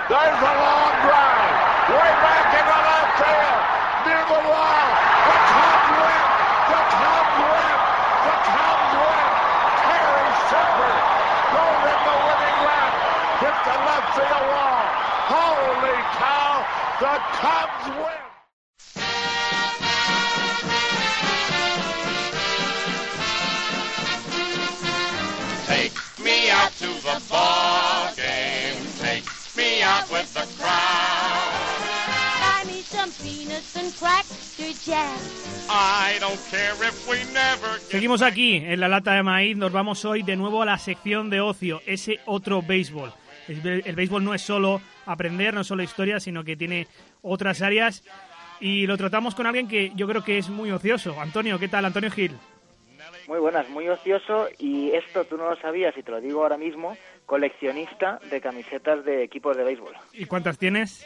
[0.07, 1.55] There's a long drive.
[1.89, 3.63] Way back in the left field.
[4.05, 4.75] Near the wall.
[16.97, 18.24] The Cubs win.
[37.89, 39.57] Seguimos aquí en la lata de maíz.
[39.57, 43.11] Nos vamos hoy de nuevo a la sección de ocio, ese otro béisbol.
[43.47, 46.87] El, béisbol no es solo aprender, no es solo historia, sino que tiene
[47.23, 48.03] otras áreas.
[48.59, 51.19] Y lo tratamos con alguien que yo creo que es muy ocioso.
[51.19, 51.85] Antonio, ¿qué tal?
[51.85, 52.33] Antonio Gil.
[53.27, 56.57] Muy buenas, muy ocioso y esto tú no lo sabías y te lo digo ahora
[56.57, 56.95] mismo,
[57.25, 59.95] coleccionista de camisetas de equipos de béisbol.
[60.13, 61.03] ¿Y cuántas tienes?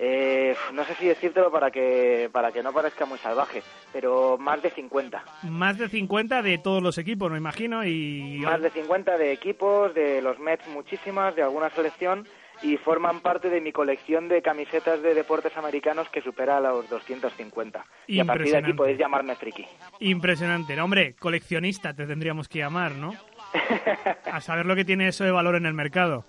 [0.00, 4.62] Eh, no sé si decírtelo para que para que no parezca muy salvaje, pero más
[4.62, 5.24] de 50.
[5.44, 8.38] Más de 50 de todos los equipos, me imagino, y...
[8.44, 12.26] Más de 50 de equipos, de los Mets muchísimas, de alguna selección
[12.62, 17.84] y forman parte de mi colección de camisetas de deportes americanos que supera los 250.
[18.06, 19.66] Y a partir de aquí podéis llamarme friki.
[20.00, 20.74] Impresionante.
[20.74, 23.14] No, hombre, coleccionista te tendríamos que llamar, ¿no?
[24.32, 26.24] a saber lo que tiene eso de valor en el mercado.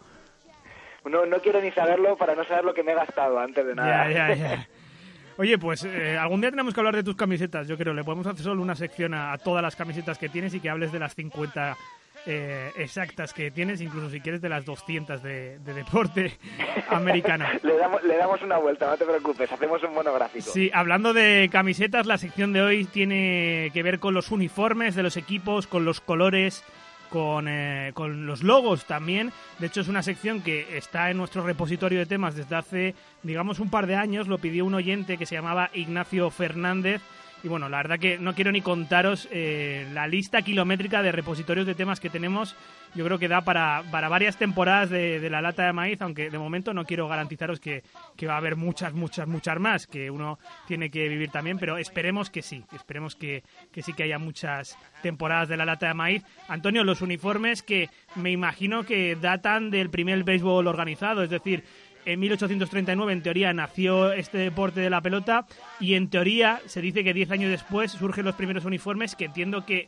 [1.06, 3.76] No, no quiero ni saberlo para no saber lo que me he gastado antes de
[3.76, 4.10] nada.
[4.12, 4.68] Ya, ya, ya.
[5.38, 7.94] Oye, pues eh, algún día tenemos que hablar de tus camisetas, yo creo.
[7.94, 10.70] Le podemos hacer solo una sección a, a todas las camisetas que tienes y que
[10.70, 11.78] hables de las 50
[12.26, 16.38] eh, exactas que tienes, incluso si quieres de las 200 de, de deporte
[16.90, 17.46] americano.
[17.64, 20.52] le, damos, le damos una vuelta, no te preocupes, hacemos un monográfico.
[20.52, 25.04] Sí, hablando de camisetas, la sección de hoy tiene que ver con los uniformes de
[25.04, 26.64] los equipos, con los colores,
[27.10, 29.32] con, eh, con los logos también.
[29.60, 33.60] De hecho, es una sección que está en nuestro repositorio de temas desde hace, digamos,
[33.60, 34.28] un par de años.
[34.28, 37.02] Lo pidió un oyente que se llamaba Ignacio Fernández
[37.44, 41.66] y bueno, la verdad que no quiero ni contaros eh, la lista kilométrica de repositorios
[41.66, 42.56] de temas que tenemos.
[42.96, 46.30] Yo creo que da para, para varias temporadas de, de, la lata de maíz, aunque
[46.30, 47.84] de momento no quiero garantizaros que,
[48.18, 51.78] que, va a haber muchas, muchas, muchas más, que uno tiene que vivir también, pero
[51.78, 55.94] esperemos que sí, esperemos que, que sí que haya muchas temporadas de la lata de
[55.94, 56.24] maíz.
[56.48, 61.64] Antonio, los uniformes que me imagino que datan del primer béisbol organizado, es decir,
[62.14, 65.46] en 1839 en teoría nació este deporte de la pelota
[65.80, 69.64] y en teoría se dice que 10 años después surgen los primeros uniformes que entiendo
[69.64, 69.88] que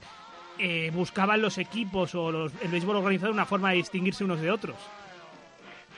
[0.60, 4.51] eh, buscaban los equipos o los, el béisbol organizado una forma de distinguirse unos de
[4.51, 4.75] otros.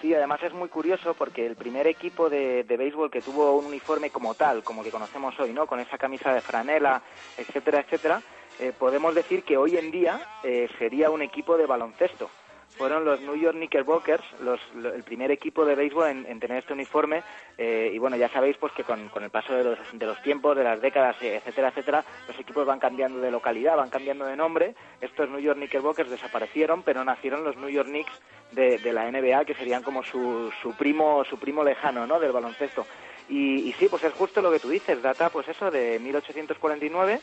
[0.02, 3.66] Sí, además es muy curioso porque el primer equipo de, de, béisbol que tuvo un
[3.66, 5.66] uniforme como tal, como que conocemos hoy, ¿no?
[5.66, 7.02] Con esa camisa de franela,
[7.38, 8.22] etcétera, etcétera,
[8.60, 12.30] eh, podemos decir que hoy en día eh, sería un equipo de baloncesto
[12.78, 16.74] fueron los New York Knickerbockers, los, el primer equipo de béisbol en, en tener este
[16.74, 17.24] uniforme.
[17.58, 20.22] Eh, y bueno, ya sabéis pues que con, con el paso de los, de los,
[20.22, 24.36] tiempos, de las décadas, etcétera, etcétera, los equipos van cambiando de localidad, van cambiando de
[24.36, 24.76] nombre.
[25.02, 28.20] Estos New York Knickerbockers desaparecieron, pero nacieron los New York Knicks
[28.52, 32.20] de, de la NBA, que serían como su, su primo su primo lejano, ¿no?
[32.20, 32.86] Del baloncesto.
[33.30, 37.20] Y, y sí, pues es justo lo que tú dices, data pues eso de 1849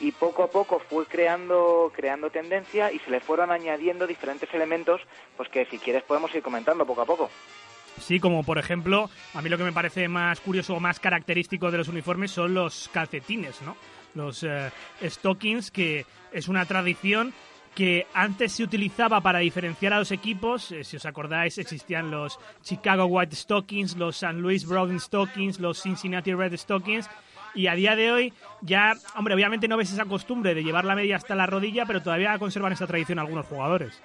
[0.00, 5.00] y poco a poco fue creando creando tendencia y se le fueron añadiendo diferentes elementos
[5.36, 7.30] pues que si quieres podemos ir comentando poco a poco.
[8.00, 11.70] Sí, como por ejemplo, a mí lo que me parece más curioso o más característico
[11.70, 13.76] de los uniformes son los calcetines, ¿no?
[14.14, 14.70] Los eh,
[15.02, 17.32] stockings, que es una tradición
[17.74, 20.70] que antes se utilizaba para diferenciar a los equipos.
[20.72, 25.82] Eh, si os acordáis, existían los Chicago White Stockings, los San Luis Brown Stockings, los
[25.82, 27.08] Cincinnati Red Stockings.
[27.54, 30.94] Y a día de hoy ya, hombre, obviamente no ves esa costumbre de llevar la
[30.94, 34.02] media hasta la rodilla, pero todavía conservan esa tradición algunos jugadores.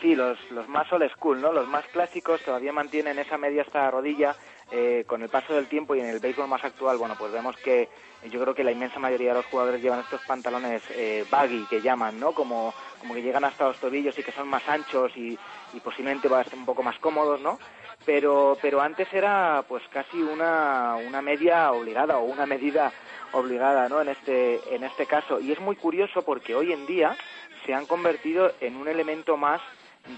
[0.00, 1.52] Sí, los, los más old school, ¿no?
[1.52, 4.36] Los más clásicos todavía mantienen esa media hasta la rodilla.
[4.70, 7.54] Eh, con el paso del tiempo y en el béisbol más actual, bueno, pues vemos
[7.58, 7.88] que
[8.30, 11.82] yo creo que la inmensa mayoría de los jugadores llevan estos pantalones eh, baggy que
[11.82, 12.32] llaman, ¿no?
[12.32, 15.38] Como, como que llegan hasta los tobillos y que son más anchos y,
[15.74, 17.58] y posiblemente van a ser un poco más cómodos, ¿no?
[18.06, 22.92] Pero, pero antes era pues casi una, una media obligada o una medida
[23.32, 24.00] obligada, ¿no?
[24.00, 25.40] En este, en este caso.
[25.40, 27.16] Y es muy curioso porque hoy en día
[27.64, 29.60] se han convertido en un elemento más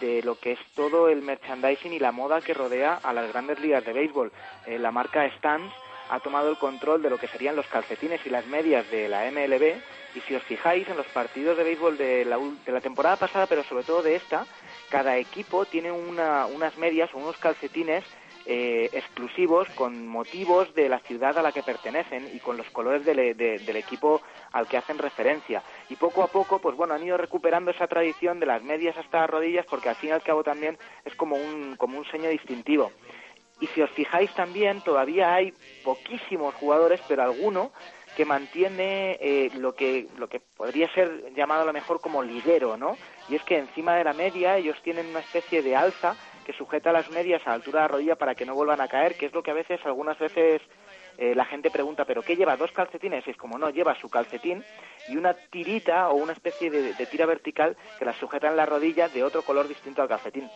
[0.00, 3.60] de lo que es todo el merchandising y la moda que rodea a las grandes
[3.60, 4.32] ligas de béisbol.
[4.66, 5.72] Eh, la marca Stans
[6.10, 9.30] ha tomado el control de lo que serían los calcetines y las medias de la
[9.30, 9.76] MLB
[10.14, 13.46] y si os fijáis en los partidos de béisbol de la, de la temporada pasada,
[13.46, 14.46] pero sobre todo de esta,
[14.90, 18.04] cada equipo tiene una, unas medias o unos calcetines
[18.48, 23.04] eh, exclusivos con motivos de la ciudad a la que pertenecen y con los colores
[23.04, 24.22] de, de, del equipo
[24.52, 25.64] al que hacen referencia.
[25.88, 29.22] Y poco a poco, pues bueno, han ido recuperando esa tradición de las medias hasta
[29.22, 32.28] las rodillas porque al fin y al cabo también es como un, como un seño
[32.30, 32.92] distintivo.
[33.60, 37.72] Y si os fijáis también, todavía hay poquísimos jugadores, pero alguno
[38.16, 42.76] que mantiene eh, lo que lo que podría ser llamado a lo mejor como lidero,
[42.76, 42.96] ¿no?
[43.28, 46.92] Y es que encima de la media ellos tienen una especie de alza que sujeta
[46.92, 49.26] las medias a la altura de la rodilla para que no vuelvan a caer, que
[49.26, 50.62] es lo que a veces, algunas veces
[51.18, 52.56] eh, la gente pregunta, ¿pero qué lleva?
[52.56, 53.26] ¿Dos calcetines?
[53.26, 54.64] Y es como no, lleva su calcetín
[55.08, 59.08] y una tirita o una especie de, tira vertical que la sujeta en la rodilla
[59.08, 60.48] de otro color distinto al calcetín.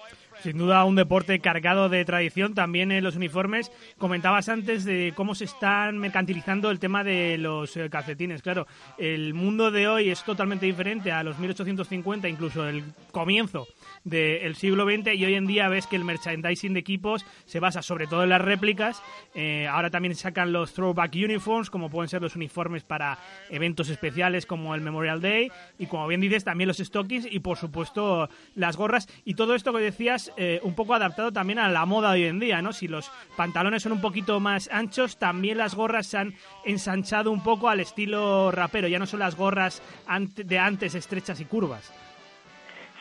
[0.42, 3.70] Sin duda un deporte cargado de tradición, también en los uniformes.
[3.98, 8.42] Comentabas antes de cómo se están mercantilizando el tema de los eh, calcetines.
[8.42, 8.66] Claro,
[8.98, 12.82] el mundo de hoy es totalmente diferente a los 1850, incluso el
[13.12, 13.66] comienzo
[14.04, 17.82] del siglo XX y hoy en día ves que el merchandising de equipos se basa
[17.82, 19.02] sobre todo en las réplicas.
[19.34, 23.18] Eh, ahora también sacan los throwback uniforms, como pueden ser los uniformes para
[23.50, 27.56] eventos especiales como el Memorial Day y como bien dices también los stockings y por
[27.56, 31.86] supuesto las gorras y todo esto que decías eh, un poco adaptado también a la
[31.86, 32.72] moda hoy en día, ¿no?
[32.72, 37.42] Si los pantalones son un poquito más anchos, también las gorras se han ensanchado un
[37.42, 39.82] poco al estilo rapero, ya no son las gorras
[40.36, 41.92] de antes estrechas y curvas.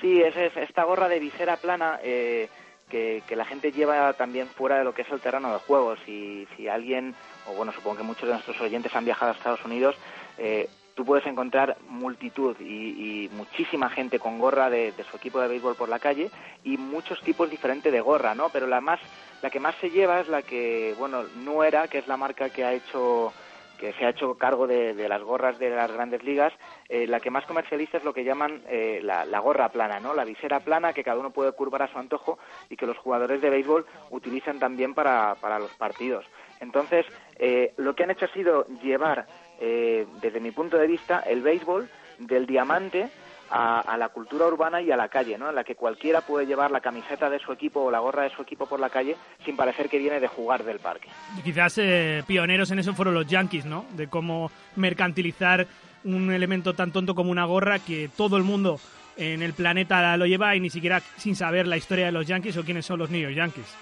[0.01, 2.47] Sí, es, esta gorra de visera plana eh,
[2.89, 5.95] que, la gente lleva también fuera de lo que es el terreno de juego.
[6.05, 7.15] Si, si alguien,
[7.47, 9.95] o bueno, supongo que muchos de nuestros oyentes han viajado a Estados Unidos,
[10.37, 15.47] eh, tú puedes encontrar multitud y, muchísima gente con gorra de, de, su equipo de
[15.47, 16.29] béisbol por la calle
[16.65, 18.49] y muchos tipos diferentes de gorra, ¿no?
[18.49, 18.99] Pero la más,
[19.41, 22.65] la que más se lleva es la que, bueno, Nuera, que es la marca que
[22.65, 23.31] ha hecho
[23.79, 26.51] que se ha hecho cargo de, las gorras de las grandes ligas,
[26.89, 30.13] eh, la que más comercializa es lo que llaman eh, la, gorra plana, ¿no?
[30.13, 32.37] La visera plana que cada uno puede curvar a su antojo
[32.69, 36.25] y que los jugadores de béisbol utilizan también para, para los partidos.
[36.59, 37.05] Entonces,
[37.37, 39.27] eh, lo que han hecho ha sido llevar,
[39.59, 43.09] desde mi punto de vista, el béisbol del diamante
[43.51, 45.49] a, la cultura urbana y a la calle, ¿no?
[45.49, 48.29] En la que cualquiera puede llevar la camiseta de su equipo o la gorra de
[48.29, 51.09] su equipo por la calle sin parecer que viene de jugar del parque.
[51.37, 53.85] Y quizás eh, pioneros en eso fueron los Yankees, ¿no?
[53.91, 55.67] De cómo mercantilizar
[56.03, 58.79] un elemento tan tonto como una gorra que todo el mundo
[59.17, 62.55] en el planeta lo lleva y ni siquiera sin saber la historia de los Yankees
[62.57, 63.75] o quiénes son los York Yankees.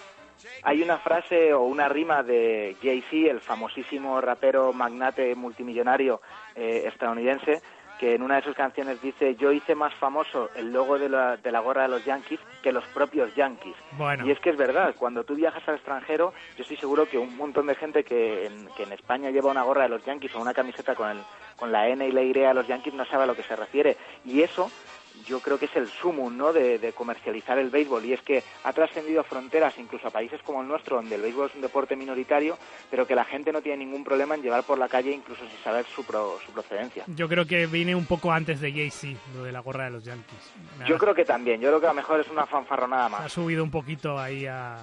[0.63, 6.21] Hay una frase o una rima de Jay-Z, el famosísimo rapero magnate multimillonario
[6.55, 7.61] eh, estadounidense,
[7.99, 11.37] que en una de sus canciones dice yo hice más famoso el logo de la,
[11.37, 13.75] de la gorra de los Yankees que los propios Yankees.
[14.25, 17.35] Y es que es verdad, cuando tú viajas al extranjero, yo estoy seguro que un
[17.35, 20.41] montón de gente que en, que en España lleva una gorra de los Yankees o
[20.41, 21.17] una camiseta con, el,
[21.57, 23.55] con la N y la Y de los Yankees no sabe a lo que se
[23.55, 23.97] refiere.
[24.25, 24.69] Y eso
[25.25, 26.53] yo creo que es el sumum ¿no?
[26.53, 30.67] de, comercializar el béisbol y es que ha trascendido fronteras incluso a países como el
[30.67, 32.57] nuestro donde el béisbol es un deporte minoritario
[32.89, 35.63] pero que la gente no tiene ningún problema en llevar por la calle incluso sin
[35.63, 37.03] saber su, su procedencia.
[37.07, 40.03] Yo creo que viene un poco antes de Jay-Z, lo de la gorra de los
[40.03, 40.53] Yankees.
[40.87, 43.21] Yo creo que también, yo creo que a lo mejor es una fanfarronada más.
[43.21, 44.77] Ha subido un poquito ahí a...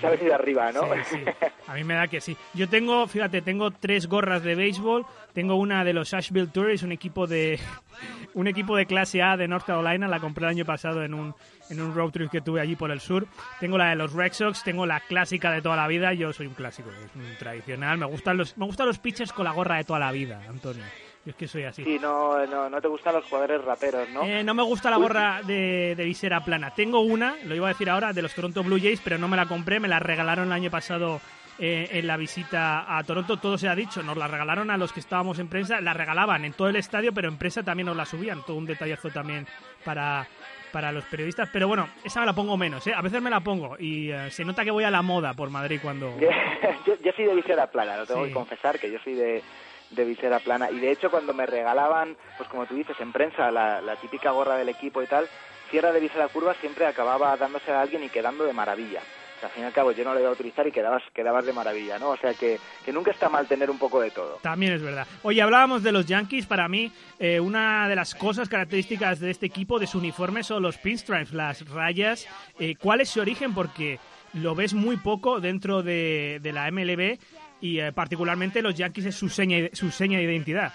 [0.00, 0.82] Se ha venido arriba, ¿no?
[0.82, 1.24] Sí, sí.
[1.66, 2.36] A mí me da que sí.
[2.54, 5.06] Yo tengo, fíjate, tengo tres gorras de béisbol.
[5.32, 7.58] Tengo una de los Asheville Tours, un equipo de
[8.34, 10.08] un equipo de clase A de North Carolina.
[10.08, 11.34] La compré el año pasado en un,
[11.70, 13.26] en un road trip que tuve allí por el sur.
[13.58, 16.12] Tengo la de los Red Sox, tengo la clásica de toda la vida.
[16.12, 17.98] Yo soy un clásico, es un tradicional.
[17.98, 20.84] Me gustan los, me gustan los pitchers con la gorra de toda la vida, Antonio.
[21.24, 21.84] Yo es que soy así.
[21.84, 24.22] Sí, no, no, no te gustan los jugadores raperos, ¿no?
[24.22, 26.74] Eh, no me gusta la gorra de, de, visera plana.
[26.74, 29.36] Tengo una, lo iba a decir ahora, de los Toronto Blue Jays, pero no me
[29.36, 29.80] la compré.
[29.80, 31.20] Me la regalaron el año pasado
[31.58, 33.36] eh, en la visita a Toronto.
[33.36, 35.78] Todo se ha dicho, nos la regalaron a los que estábamos en prensa.
[35.82, 38.42] La regalaban en todo el estadio, pero en prensa también nos la subían.
[38.46, 39.46] Todo un detallazo también
[39.84, 40.26] para,
[40.72, 42.94] para los periodistas, pero bueno, esa me la pongo menos, ¿eh?
[42.96, 45.50] A veces me la pongo y eh, se nota que voy a la moda por
[45.50, 46.16] Madrid cuando...
[46.86, 49.42] yo, yo soy de visera plana, lo tengo que confesar, que yo soy de,
[49.90, 50.70] de visera plana.
[50.70, 54.56] Y de hecho, cuando me regalaban, pues como tú dices, en prensa, la, típica gorra
[54.56, 55.28] del equipo y tal,
[55.70, 59.00] si era de visera curva, siempre acababa dándose a alguien y quedando de maravilla.
[59.00, 61.02] O sea, al fin y al cabo yo no lo iba a utilizar y quedabas,
[61.14, 62.10] quedabas de maravilla, ¿no?
[62.10, 64.38] O sea que, que nunca está mal tener un poco de todo.
[64.42, 65.06] También es verdad.
[65.22, 66.44] Oye, hablábamos de los Yankees.
[66.44, 70.62] Para mí, eh, una de las cosas características de este equipo, de su uniforme, son
[70.62, 72.28] los pinstripes, las rayas.
[72.58, 73.54] Eh, ¿Cuál es su origen?
[73.54, 73.98] Porque
[74.34, 77.18] lo ves muy poco dentro de, de la MLB
[77.60, 80.72] y eh, particularmente los Yankees es su seña, su seña de identidad.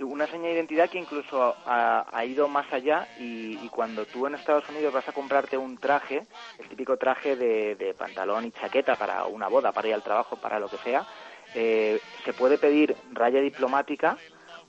[0.00, 4.66] Una seña de identidad que incluso ha, ido más allá y, cuando tú en Estados
[4.70, 6.26] Unidos vas a comprarte un traje,
[6.58, 10.58] el típico traje de, pantalón y chaqueta para una boda, para ir al trabajo, para
[10.58, 11.06] lo que sea,
[11.54, 14.16] eh, se puede pedir raya diplomática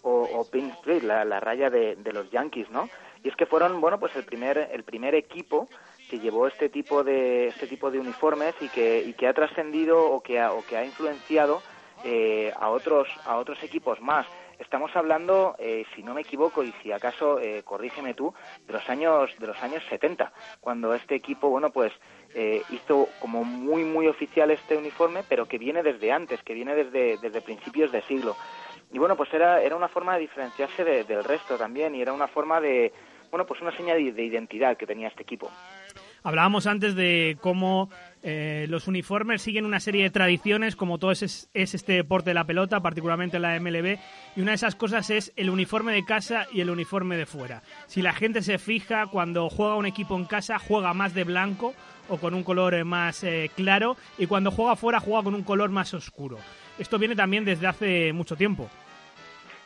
[0.02, 2.90] o, o pin street, la, la raya de, de, los Yankees, ¿no?
[3.24, 5.70] Y es que fueron, bueno, pues el primer, el primer equipo
[6.12, 10.12] que llevó este tipo de este tipo de uniformes y que, y que ha trascendido
[10.12, 11.62] o que ha, o que ha influenciado
[12.04, 14.28] eh, a otros a otros equipos más.
[14.60, 18.34] Estamos hablando eh, si no me equivoco y si acaso eh, corrígeme tú
[18.68, 21.94] de los años de los años 70 cuando este equipo bueno pues
[22.70, 27.18] hizo como muy muy oficial este uniforme pero que viene desde antes que viene desde
[27.22, 28.36] desde principios de siglo.
[28.92, 32.28] Y bueno pues era era una forma de diferenciarse del resto también y era una
[32.28, 32.92] forma de
[33.30, 35.50] bueno pues una señal de identidad que tenía este equipo
[36.24, 37.90] Hablábamos antes de cómo
[38.24, 42.34] Eh, los uniformes siguen una serie de tradiciones, como todo es, es este deporte de
[42.36, 43.98] la pelota, particularmente la MLB,
[44.36, 47.64] y una de esas cosas es el uniforme de casa y el uniforme de fuera.
[47.88, 51.74] Si la gente se fija, cuando juega un equipo en casa, juega más de blanco
[52.10, 55.44] o con un color eh, más eh, claro, y cuando juega fuera, juega con un
[55.44, 56.38] color más oscuro.
[56.78, 58.70] Esto viene también desde hace mucho tiempo.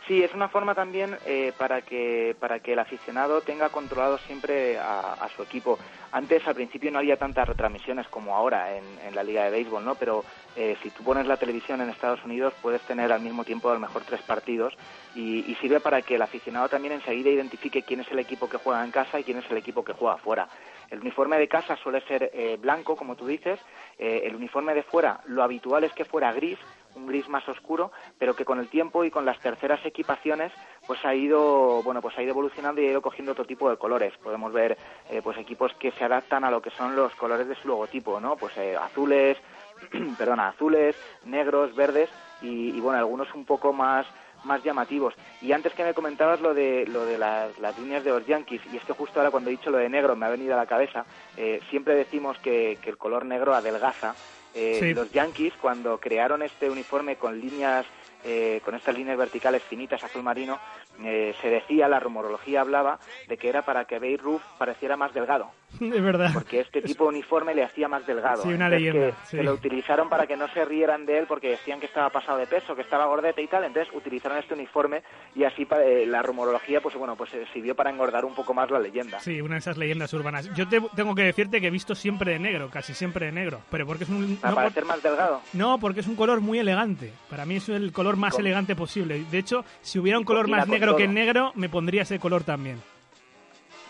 [0.07, 4.77] Sí, es una forma también eh, para que para que el aficionado tenga controlado siempre
[4.77, 5.79] a, su equipo.
[6.11, 9.95] Antes, al principio, no había tantas retransmisiones como ahora en, la Liga de Béisbol, ¿no?
[9.95, 10.23] Pero
[10.55, 13.73] eh, si tú pones la televisión en Estados Unidos, puedes tener al mismo tiempo a
[13.73, 14.73] lo mejor tres partidos
[15.15, 18.83] y, sirve para que el aficionado también enseguida identifique quién es el equipo que juega
[18.83, 20.47] en casa y quién es el equipo que juega afuera.
[20.91, 23.59] El uniforme de casa suele ser eh, blanco, como tú dices.
[23.97, 26.59] el uniforme de fuera, lo habitual es que fuera gris
[26.95, 30.51] un gris más oscuro, pero que con el tiempo y con las terceras equipaciones
[30.87, 33.77] pues ha ido bueno pues ha ido evolucionando y ha ido cogiendo otro tipo de
[33.77, 34.13] colores.
[34.23, 34.77] Podemos ver
[35.09, 38.19] eh, pues equipos que se adaptan a lo que son los colores de su logotipo,
[38.19, 38.35] ¿no?
[38.35, 39.37] Pues eh, azules,
[40.17, 42.09] perdona, azules, negros, verdes
[42.41, 44.05] y, bueno algunos un poco más
[44.43, 45.15] más llamativos.
[45.41, 48.77] Y antes que me comentabas lo de, lo de las, líneas de los Yankees, y
[48.77, 50.67] es que justo ahora cuando he dicho lo de negro me ha venido a la
[50.67, 51.03] cabeza,
[51.35, 54.13] eh, siempre decimos que, que, el color negro adelgaza,
[54.55, 57.85] eh, los Yankees, cuando crearon este uniforme con líneas,
[58.23, 60.59] eh, con estas líneas verticales finitas azul marino,
[61.03, 65.13] eh, se decía, la rumorología hablaba de que era para que Babe Ruth pareciera más
[65.13, 65.51] delgado.
[65.95, 66.31] Es verdad.
[66.33, 68.43] Porque este tipo de uniforme le hacía más delgado.
[68.43, 69.15] Sí, una leyenda.
[69.29, 72.37] Que, lo utilizaron para que no se rieran de él porque decían que estaba pasado
[72.37, 73.63] de peso, que estaba gordete y tal.
[73.63, 75.03] Entonces utilizaron este uniforme
[75.35, 78.69] y así eh, la rumorología, pues bueno, pues eh, sirvió para engordar un poco más
[78.71, 79.19] la leyenda.
[79.19, 80.53] Sí, una de esas leyendas urbanas.
[80.53, 83.61] Yo tengo que decirte que he visto siempre de negro, casi siempre de negro.
[83.69, 84.37] Pero porque es un.
[84.37, 85.41] ¿Para parecer más delgado?
[85.53, 87.11] No, porque es un color muy elegante.
[87.29, 89.23] Para mí es el color más elegante posible.
[89.29, 92.81] De hecho, si hubiera un color más negro que negro, me pondría ese color también.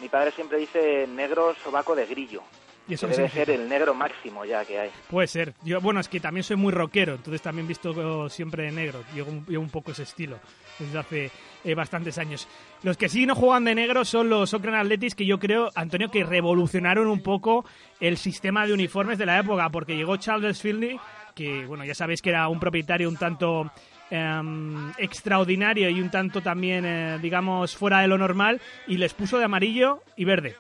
[0.05, 2.43] Mi padre siempre dice negro sobaco de grillo.
[2.87, 4.91] ¿Y eso debe ser el negro máximo ya que hay.
[5.09, 5.55] Puede ser.
[5.63, 9.03] Yo, bueno, es que también soy muy rockero, entonces también he visto siempre de negro.
[9.15, 10.37] Llevo un, un poco ese estilo
[10.77, 11.31] desde hace
[11.63, 12.47] eh, bastantes años.
[12.83, 16.11] Los que sí no juegan de negro son los Oakland Athletics, que yo creo, Antonio,
[16.11, 17.65] que revolucionaron un poco
[17.99, 20.99] el sistema de uniformes de la época, porque llegó Charles Finley,
[21.33, 23.71] que, bueno, ya sabéis que era un propietario un tanto
[24.11, 29.39] Em, extraordinario y un tanto también, eh, digamos, fuera de lo normal, y les puso
[29.39, 30.55] de amarillo y verde.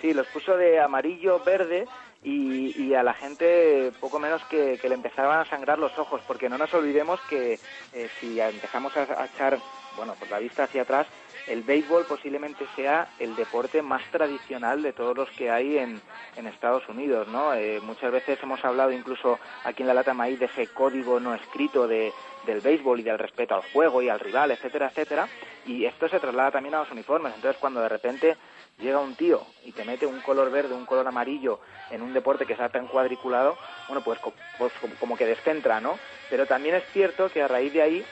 [0.00, 1.86] Sí, los puso de amarillo, verde,
[2.22, 6.58] y, a la gente poco menos que, le empezaban a sangrar los ojos, porque no
[6.58, 7.58] nos olvidemos que
[7.94, 9.58] eh, si empezamos a, echar,
[9.96, 11.06] bueno, por la vista hacia atrás,
[11.46, 16.00] el béisbol posiblemente sea el deporte más tradicional de todos los que hay en,
[16.36, 17.54] en Estados Unidos, ¿no?
[17.54, 21.34] Eh, muchas veces hemos hablado incluso aquí en la Lata Maíz de ese código no
[21.34, 22.12] escrito de,
[22.46, 25.28] del béisbol y del respeto al juego y al rival, etcétera, etcétera,
[25.66, 27.34] y esto se traslada también a los uniformes.
[27.34, 28.36] Entonces, cuando de repente
[28.78, 32.46] llega un tío y te mete un color verde, un color amarillo en un deporte
[32.46, 33.56] que está tan cuadriculado,
[33.88, 34.18] bueno, pues,
[34.58, 35.98] pues como que descentra, ¿no?
[36.30, 38.04] Pero también es cierto que a raíz de ahí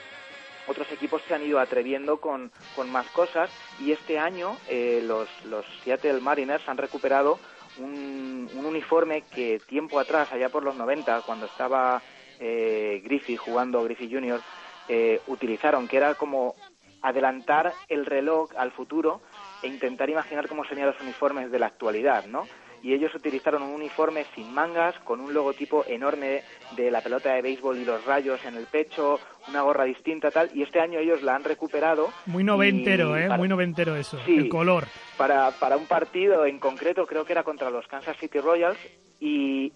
[0.67, 2.51] otros equipos se han ido atreviendo con,
[2.87, 3.49] más cosas
[3.79, 7.39] y este año eh, los, los Seattle Mariners han recuperado
[7.77, 12.01] un, uniforme que tiempo atrás, allá por los 90, cuando estaba
[12.39, 14.41] eh, Griffith jugando Griffith Junior,
[14.87, 16.55] eh, utilizaron, que era como
[17.01, 19.21] adelantar el reloj al futuro
[19.63, 22.47] e intentar imaginar cómo serían los uniformes de la actualidad, ¿no?
[22.83, 26.43] Y ellos utilizaron un uniforme sin mangas, con un logotipo enorme
[26.75, 30.49] de la pelota de béisbol y los rayos en el pecho, una gorra distinta tal,
[30.53, 32.09] y este año ellos la han recuperado.
[32.25, 33.29] Muy noventero, ¿eh?
[33.29, 34.85] Muy noventero eso, el color.
[35.17, 38.79] Para, para un partido en concreto, creo que era contra los Kansas City Royals,
[39.19, 39.73] y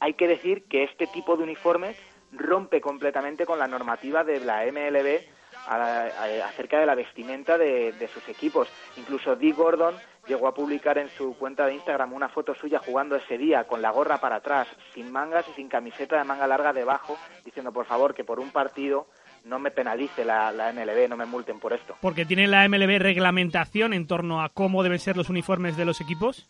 [0.00, 1.94] hay que decir que este tipo de uniforme
[2.32, 5.20] rompe completamente con la normativa de la MLB
[5.68, 8.68] acerca de la vestimenta de, de, sus equipos.
[8.96, 9.94] Incluso Dick Gordon
[10.26, 13.82] llegó a publicar en su cuenta de Instagram una foto suya jugando ese día con
[13.82, 17.86] la gorra para atrás, sin mangas y sin camiseta de manga larga debajo, diciendo por
[17.86, 19.06] favor que por un partido
[19.44, 21.96] no me penalice la, la, MLB, no me multen por esto.
[22.00, 26.00] Porque tiene la MLB reglamentación en torno a cómo deben ser los uniformes de los
[26.00, 26.46] equipos.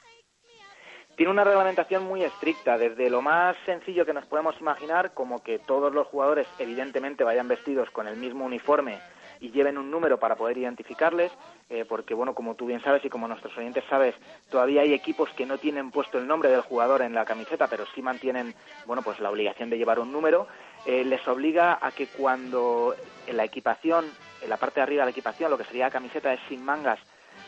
[1.16, 5.58] Tiene una reglamentación muy estricta, desde lo más sencillo que nos podemos imaginar, como que
[5.58, 8.98] todos los jugadores evidentemente vayan vestidos con el mismo uniforme
[9.38, 11.30] y lleven un número para poder identificarles,
[11.68, 14.14] eh, porque bueno, como tú bien sabes y como nuestros oyentes sabes,
[14.50, 17.84] todavía hay equipos que no tienen puesto el nombre del jugador en la camiseta, pero
[17.94, 18.54] sí mantienen,
[18.86, 20.46] bueno, pues la obligación de llevar un número,
[20.86, 22.94] eh, les obliga a que cuando
[23.26, 24.06] en la equipación,
[24.40, 26.64] en la parte de arriba de la equipación, lo que sería la camiseta es sin
[26.64, 27.00] mangas,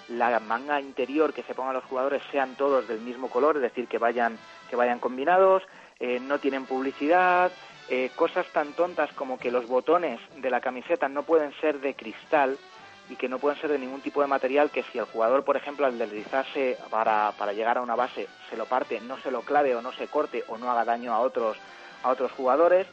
[0.09, 3.89] la manga interior que se pongan los jugadores sean todos del mismo color, es decir,
[3.89, 4.39] que vayan,
[4.69, 5.63] que vayan combinados,
[6.01, 7.53] eh, no tienen publicidad,
[7.89, 11.95] eh, cosas tan tontas como que los botones de la camiseta no pueden ser de
[11.95, 12.59] cristal,
[13.09, 15.57] y que no pueden ser de ningún tipo de material que si el jugador, por
[15.57, 19.43] ejemplo, al deslizarse para, para llegar a una base se lo parte, no se lo
[19.43, 21.59] clave o no se corte o no haga daño a otros,
[22.03, 22.87] a otros jugadores.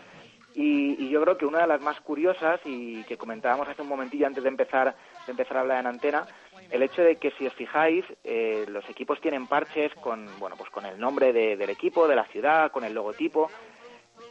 [0.53, 3.87] Y, y yo creo que una de las más curiosas y que comentábamos hace un
[3.87, 4.95] momentillo antes de empezar,
[5.25, 6.27] de empezar a hablar en antena,
[6.69, 10.69] el hecho de que si os fijáis, eh, los equipos tienen parches con, bueno, pues
[10.69, 13.49] con el nombre de- del equipo, de la ciudad, con el logotipo,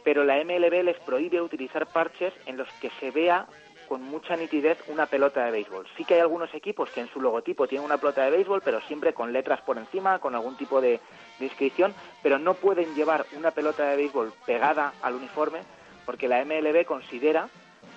[0.03, 3.45] pero la MLB les prohíbe utilizar parches en los que se vea
[3.87, 5.85] con mucha nitidez una pelota de béisbol.
[5.97, 8.79] Sí que hay algunos equipos que en su logotipo tienen una pelota de béisbol, pero
[8.81, 11.01] siempre con letras por encima, con algún tipo de,
[11.39, 15.59] de inscripción, pero no pueden llevar una pelota de béisbol pegada al uniforme
[16.05, 17.49] porque la MLB considera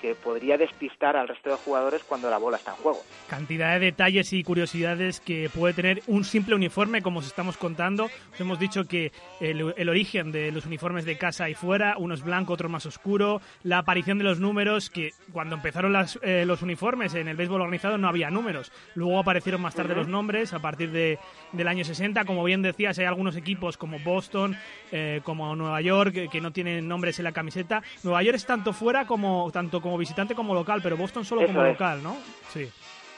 [0.04, 2.98] que podría despistar al resto de jugadores cuando la bola está en juego.
[3.26, 8.10] Cantidad de detalles y curiosidades que puede tener un simple uniforme, como os estamos contando.
[8.34, 12.12] Os hemos dicho que el, el origen de los uniformes de casa y fuera, uno
[12.12, 16.44] es blanco, otro más oscuro, la aparición de los números, que cuando empezaron las, eh,
[16.46, 18.72] los uniformes en el béisbol organizado no había números.
[18.94, 21.18] Luego aparecieron más tarde los nombres a partir de,
[21.52, 22.26] del año 60.
[22.26, 24.54] Como bien decías, hay algunos equipos como Boston,
[24.92, 27.82] eh, como Nueva York, que, que no tienen nombres en la camiseta.
[28.02, 31.52] Nueva York es tanto fuera como tanto como visitante como local, pero Boston solo Eso
[31.52, 31.72] como es.
[31.72, 32.16] local, ¿no?
[32.52, 32.70] Sí.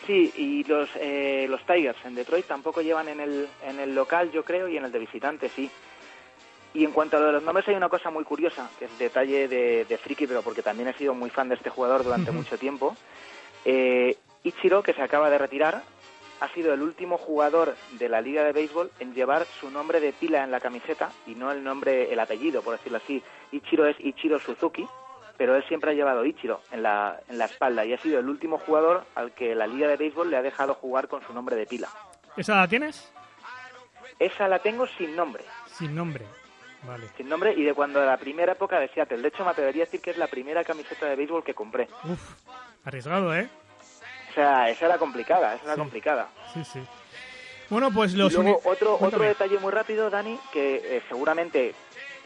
[0.07, 4.31] Sí, y los, eh, los Tigers en Detroit tampoco llevan en el, en el local,
[4.31, 5.69] yo creo, y en el de visitante sí.
[6.75, 8.99] Y en cuanto a lo de los nombres, hay una cosa muy curiosa, que es
[8.99, 12.31] detalle de, de friki, pero porque también he sido muy fan de este jugador durante
[12.33, 12.95] mucho tiempo.
[13.65, 15.83] Eh, Ichiro, que se acaba de retirar,
[16.41, 20.13] ha sido el último jugador de la Liga de Béisbol en llevar su nombre de
[20.13, 23.23] pila en la camiseta y no el nombre, el apellido, por decirlo así.
[23.53, 24.87] Ichiro es Ichiro Suzuki,
[25.37, 28.29] pero él siempre ha llevado Ichiro en la, en la espalda y ha sido el
[28.29, 31.57] último jugador al que la Liga de Béisbol le ha dejado jugar con su nombre
[31.57, 31.89] de pila.
[32.37, 33.13] ¿Esa la tienes?
[34.19, 36.25] Esa la tengo sin nombre, Sin nombre.
[36.83, 37.09] Vale.
[37.17, 39.19] sin nombre y de cuando la primera época de Seattle.
[39.21, 41.89] De hecho, me atrevería a decir que es la primera camiseta de béisbol que compré.
[42.05, 42.21] Uf,
[42.85, 43.49] arriesgado, ¿eh?
[44.31, 45.81] O sea, esa era complicada, esa era Sí.
[45.81, 46.29] complicada.
[46.55, 46.81] Sí, sí.
[47.71, 48.33] Bueno, pues Y los...
[48.35, 51.75] luego uni- otro, otro detalle muy rápido, Dani, que eh, seguramente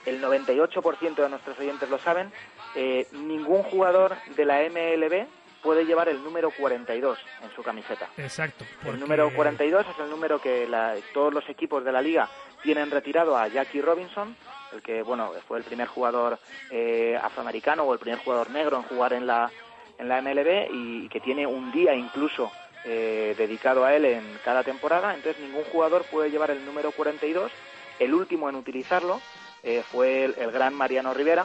[0.04, 2.30] el 98% de nuestros oyentes lo saben,
[2.74, 5.26] eh, ningún jugador de la MLB
[5.62, 8.08] puede llevar el número 42 en su camiseta.
[8.16, 8.64] Exacto.
[8.76, 12.28] porque- El número 42 es el número que la- todos los equipos de la liga
[12.62, 14.34] tienen retirado a Jackie Robinson,
[14.72, 16.38] el que bueno fue el primer jugador
[16.70, 19.50] eh, afroamericano o el primer jugador negro en jugar en la
[19.98, 22.50] en la MLB y, que tiene un día incluso
[22.86, 25.14] eh, dedicado a él en cada temporada.
[25.14, 27.52] Entonces ningún jugador puede llevar el número 42.
[27.98, 29.20] El último en utilizarlo
[29.62, 31.44] eh, fue el, el gran Mariano Rivera,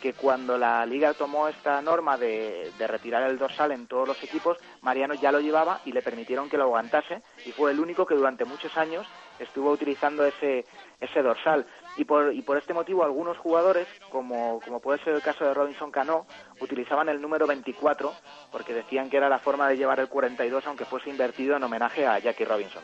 [0.00, 4.22] que cuando la liga tomó esta norma de, de retirar el dorsal en todos los
[4.22, 8.06] equipos, Mariano ya lo llevaba y le permitieron que lo aguantase y fue el único
[8.06, 9.06] que durante muchos años
[9.38, 10.64] estuvo utilizando ese,
[11.00, 11.66] ese dorsal.
[11.96, 15.54] Y por, y por este motivo algunos jugadores, como, como puede ser el caso de
[15.54, 16.26] Robinson Cano,
[16.60, 18.12] utilizaban el número 24
[18.52, 22.06] porque decían que era la forma de llevar el 42 aunque fuese invertido en homenaje
[22.06, 22.82] a Jackie Robinson.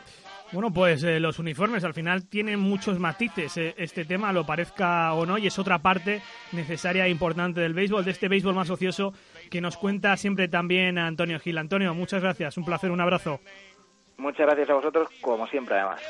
[0.51, 3.57] Bueno, pues eh, los uniformes al final tienen muchos matices.
[3.57, 7.73] eh, este tema, lo parezca o no, y es otra parte necesaria e importante del
[7.73, 9.13] béisbol, de este béisbol más ocioso
[9.49, 11.57] que nos cuenta siempre también Antonio Gil.
[11.57, 13.39] Antonio, muchas gracias, un placer, un abrazo.
[14.17, 16.01] Muchas gracias a vosotros, como siempre además.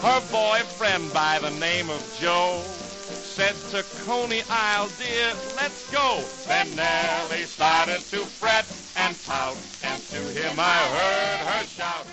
[0.00, 2.62] Her boyfriend by the name of Joe
[3.38, 6.22] said to Coney Isle, dear, let's go.
[6.46, 8.64] Then Nellie started to fret
[8.96, 12.06] and pout, and to him I heard her shout.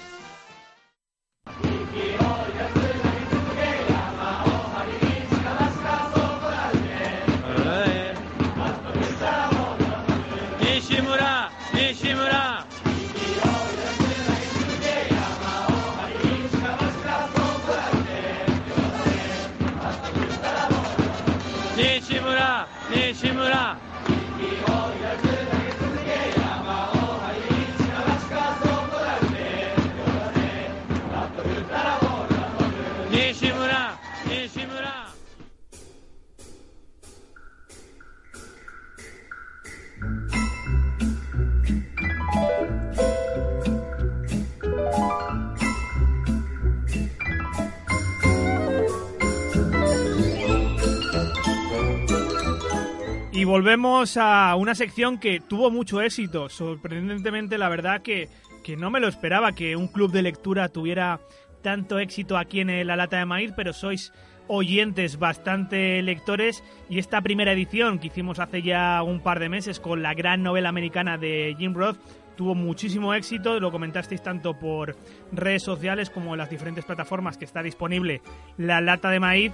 [53.46, 56.50] Y volvemos a una sección que tuvo mucho éxito.
[56.50, 58.28] Sorprendentemente, la verdad que,
[58.64, 61.20] que no me lo esperaba que un club de lectura tuviera
[61.62, 64.12] tanto éxito aquí en La Lata de Maíz, pero sois
[64.48, 69.80] oyentes bastante lectores y esta primera edición que hicimos hace ya un par de meses
[69.80, 72.00] con la gran novela americana de Jim Roth
[72.36, 74.96] tuvo muchísimo éxito, lo comentasteis tanto por
[75.32, 78.22] redes sociales como en las diferentes plataformas que está disponible
[78.58, 79.52] La Lata de Maíz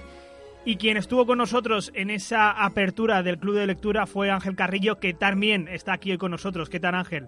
[0.64, 5.00] Y quien estuvo con nosotros en esa apertura del Club de Lectura fue Ángel Carrillo,
[5.00, 6.68] que también está aquí hoy con nosotros.
[6.70, 7.26] ¿Qué tal, Ángel?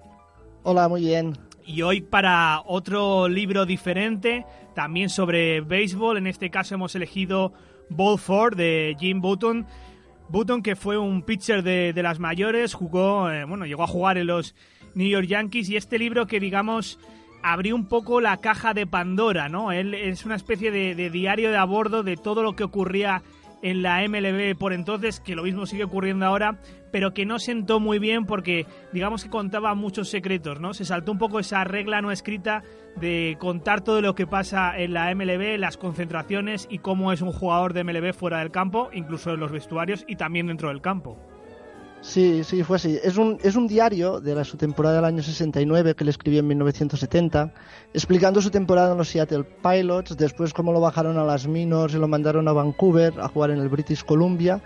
[0.62, 1.36] Hola, muy bien.
[1.66, 6.18] Y hoy para otro libro diferente, también sobre béisbol.
[6.18, 7.52] En este caso hemos elegido
[7.88, 9.66] Ball 4 de Jim Button.
[10.28, 14.16] Button, que fue un pitcher de, de las mayores, jugó, eh, bueno, llegó a jugar
[14.16, 14.54] en los
[14.94, 15.68] New York Yankees.
[15.70, 17.00] Y este libro que, digamos,
[17.44, 19.70] abrió un poco la caja de Pandora, ¿no?
[19.70, 23.22] Él es una especie de, de diario de a bordo de todo lo que ocurría
[23.60, 26.58] en la MLB por entonces, que lo mismo sigue ocurriendo ahora,
[26.90, 30.72] pero que no sentó muy bien porque digamos que contaba muchos secretos, ¿no?
[30.72, 32.62] Se saltó un poco esa regla no escrita
[32.96, 37.32] de contar todo lo que pasa en la MLB, las concentraciones y cómo es un
[37.32, 41.18] jugador de MLB fuera del campo, incluso en los vestuarios y también dentro del campo.
[42.06, 42.98] Sí, sí, fue así.
[43.02, 46.40] Es un, es un diario de la, su temporada del año 69 que le escribió
[46.40, 47.50] en 1970,
[47.94, 51.96] explicando su temporada en los Seattle Pilots, después cómo lo bajaron a las minors y
[51.96, 54.60] lo mandaron a Vancouver a jugar en el British Columbia,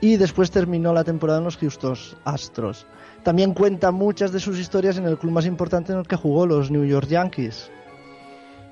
[0.00, 2.86] y después terminó la temporada en los Houston Astros.
[3.24, 6.46] También cuenta muchas de sus historias en el club más importante en el que jugó,
[6.46, 7.72] los New York Yankees.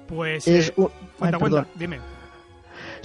[0.07, 0.47] Pues...
[0.47, 1.67] Es eh, un- cuenta, Ay, cuenta, perdón.
[1.75, 1.99] dime.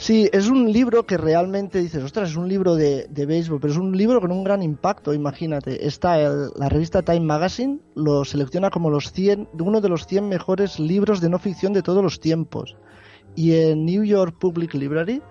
[0.06, 3.72] Sí, es un libro que realmente dices, ostras, es un libro de, de béisbol, pero
[3.72, 5.86] es un libro con un gran impacto, imagínate.
[5.86, 10.28] Está el- la revista Time Magazine, lo selecciona como los 100, uno de los 100
[10.28, 12.76] mejores libros de no ficción de todos los tiempos.
[13.36, 15.22] Y en New York Public Library,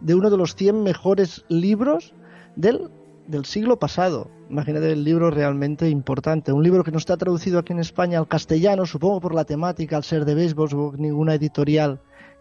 [0.00, 2.14] de uno de los 100 mejores libros
[2.54, 2.88] del,
[3.26, 4.30] del siglo pasado.
[4.48, 6.52] Imagínate el libro realmente importante.
[6.52, 9.96] Un libro que no está traducido aquí en España al castellano, supongo por la temática,
[9.96, 12.00] al ser de béisbol, ninguna editorial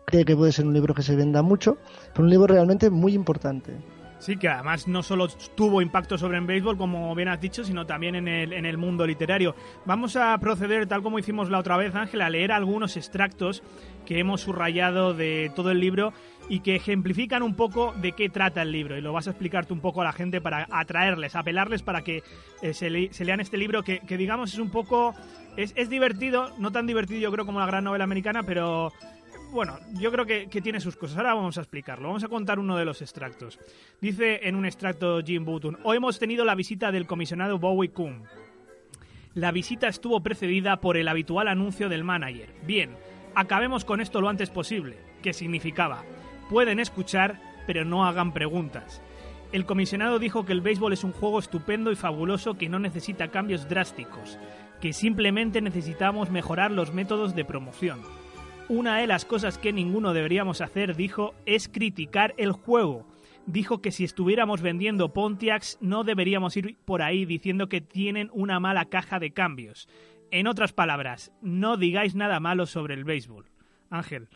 [0.10, 1.78] cree que puede ser un libro que se venda mucho,
[2.14, 3.74] pero un libro realmente muy importante.
[4.20, 7.86] Sí, que además no solo tuvo impacto sobre el béisbol, como bien has dicho, sino
[7.86, 9.56] también en el, en el mundo literario.
[9.86, 13.64] Vamos a proceder, tal como hicimos la otra vez, Ángel, a leer algunos extractos
[14.06, 16.12] que hemos subrayado de todo el libro
[16.50, 18.98] y que ejemplifican un poco de qué trata el libro.
[18.98, 22.22] Y lo vas a explicarte un poco a la gente para atraerles, apelarles para que
[22.62, 25.14] eh, se, le- se lean este libro que, que, digamos, es un poco...
[25.56, 28.92] Es, es divertido, no tan divertido yo creo como la gran novela americana, pero
[29.52, 31.18] bueno, yo creo que, tiene sus cosas.
[31.18, 32.08] Ahora vamos a explicarlo.
[32.08, 33.60] Vamos a contar uno de los extractos.
[34.00, 38.24] Dice en un extracto Jim Button, hoy hemos tenido la visita del comisionado Bowie Kuhn.
[39.34, 42.54] La visita estuvo precedida por el habitual anuncio del manager.
[42.66, 42.96] Bien,
[43.36, 44.98] acabemos con esto lo antes posible.
[45.22, 46.04] ¿Qué significaba?
[46.50, 49.02] Pueden escuchar, pero no hagan preguntas.
[49.52, 53.30] El comisionado dijo que el béisbol es un juego estupendo y fabuloso que no necesita
[53.30, 54.38] cambios drásticos,
[54.80, 58.00] que simplemente necesitamos mejorar los métodos de promoción.
[58.70, 63.08] Una de las cosas que ninguno deberíamos hacer, dijo, es criticar el juego.
[63.48, 68.60] Dijo que si estuviéramos vendiendo Pontiacs no deberíamos ir por ahí diciendo que tienen una
[68.60, 69.90] mala caja de cambios.
[70.30, 73.48] En otras palabras, no digáis nada malo sobre el béisbol.
[73.90, 74.28] Ángel.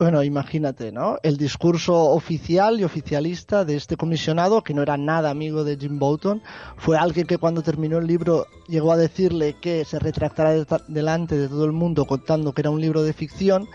[0.00, 1.18] Bueno, imagínate, ¿no?
[1.22, 5.98] El discurso oficial y oficialista de este comisionado, que no era nada amigo de Jim
[5.98, 6.40] Bouton,
[6.78, 11.36] fue alguien que cuando terminó el libro llegó a decirle que se retractara de- delante
[11.36, 13.68] de todo el mundo contando que era un libro de ficción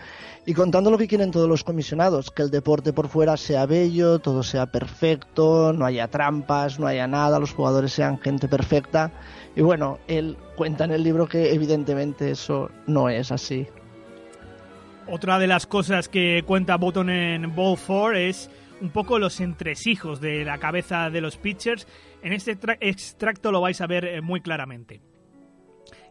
[0.44, 4.18] y contando lo que quieren todos los comisionados, que el deporte por fuera sea bello,
[4.18, 9.12] todo sea perfecto, no haya trampas, no haya nada, los jugadores sean gente perfecta.
[9.54, 13.68] Y bueno, él cuenta en el libro que evidentemente eso no es así.
[15.08, 18.50] Otra de las cosas que cuenta Button en Ball 4 es
[18.80, 21.86] un poco los entresijos de la cabeza de los pitchers.
[22.22, 25.00] En este tra- extracto lo vais a ver eh, muy claramente.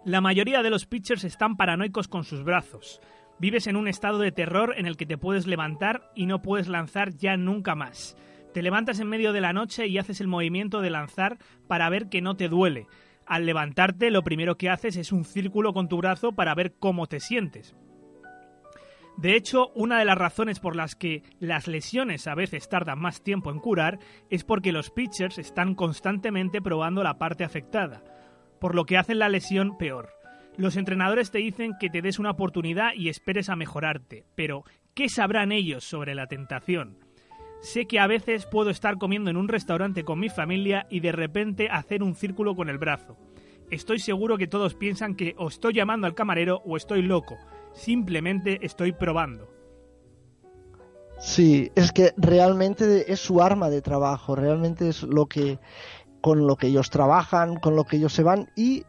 [0.05, 3.01] La mayoría de los pitchers están paranoicos con sus brazos.
[3.37, 6.69] Vives en un estado de terror en el que te puedes levantar y no puedes
[6.69, 8.15] lanzar ya nunca más.
[8.53, 11.37] Te levantas en medio de la noche y haces el movimiento de lanzar
[11.67, 12.87] para ver que no te duele.
[13.25, 17.07] Al levantarte lo primero que haces es un círculo con tu brazo para ver cómo
[17.07, 17.75] te sientes.
[19.17, 23.23] De hecho, una de las razones por las que las lesiones a veces tardan más
[23.23, 23.99] tiempo en curar
[24.29, 28.03] es porque los pitchers están constantemente probando la parte afectada,
[28.59, 30.09] por lo que hacen la lesión peor.
[30.57, 34.63] Los entrenadores te dicen que te des una oportunidad y esperes a mejorarte, pero
[34.93, 36.97] ¿qué sabrán ellos sobre la tentación?
[37.61, 41.11] Sé que a veces puedo estar comiendo en un restaurante con mi familia y de
[41.11, 43.17] repente hacer un círculo con el brazo.
[43.71, 47.37] Estoy seguro que todos piensan que o estoy llamando al camarero o estoy loco.
[47.75, 49.47] Simplemente estoy probando.
[51.19, 55.59] Sí, es que realmente es su arma de trabajo, realmente es lo que
[56.21, 58.83] con lo que ellos trabajan, con lo que ellos se van y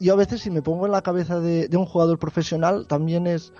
[0.00, 3.26] yo a veces si me pongo en la cabeza de, de un jugador profesional, también
[3.26, 3.52] es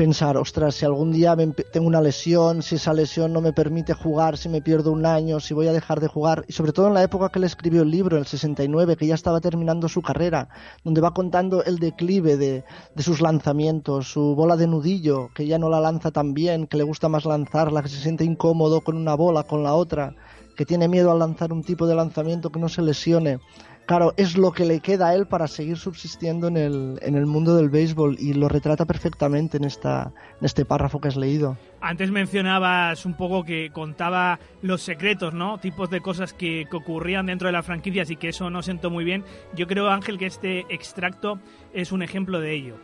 [0.00, 3.92] pensar, ostras, si algún día me tengo una lesión, si esa lesión no me permite
[3.92, 6.88] jugar, si me pierdo un año, si voy a dejar de jugar, y sobre todo
[6.88, 9.90] en la época que él escribió el libro, en el 69, que ya estaba terminando
[9.90, 10.48] su carrera,
[10.84, 15.58] donde va contando el declive de, de sus lanzamientos, su bola de nudillo, que ya
[15.58, 18.96] no la lanza tan bien, que le gusta más lanzarla, que se siente incómodo con
[18.96, 20.14] una bola, con la otra,
[20.56, 23.38] que tiene miedo a lanzar un tipo de lanzamiento que no se lesione.
[23.90, 27.26] Claro, es lo que le queda a él para seguir subsistiendo en el, en el
[27.26, 31.56] mundo del béisbol y lo retrata perfectamente en, esta, en este párrafo que has leído.
[31.80, 35.58] Antes mencionabas un poco que contaba los secretos, ¿no?
[35.58, 38.90] Tipos de cosas que, que ocurrían dentro de las franquicias y que eso no sentó
[38.90, 39.24] muy bien.
[39.56, 41.40] Yo creo, Ángel, que este extracto
[41.72, 42.76] es un ejemplo de ello.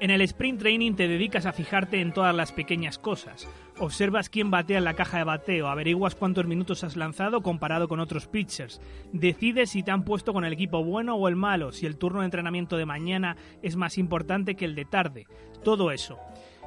[0.00, 3.46] En el sprint training te dedicas a fijarte en todas las pequeñas cosas.
[3.78, 8.00] Observas quién batea en la caja de bateo, averiguas cuántos minutos has lanzado comparado con
[8.00, 8.80] otros pitchers.
[9.12, 12.20] Decides si te han puesto con el equipo bueno o el malo, si el turno
[12.20, 15.26] de entrenamiento de mañana es más importante que el de tarde.
[15.62, 16.18] Todo eso.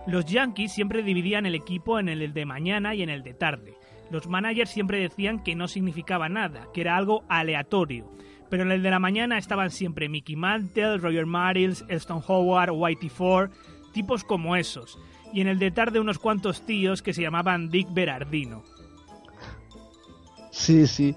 [0.05, 3.73] Los Yankees siempre dividían el equipo en el de mañana y en el de tarde.
[4.11, 8.11] Los managers siempre decían que no significaba nada, que era algo aleatorio.
[8.51, 13.09] Pero en el de la mañana estaban siempre Mickey Mantle, Roger Maris, Elston Howard, Whitey
[13.09, 13.49] Ford,
[13.93, 14.99] tipos como esos.
[15.33, 18.63] Y en el de tarde unos cuantos tíos que se llamaban Dick Berardino.
[20.51, 21.15] Sí, sí.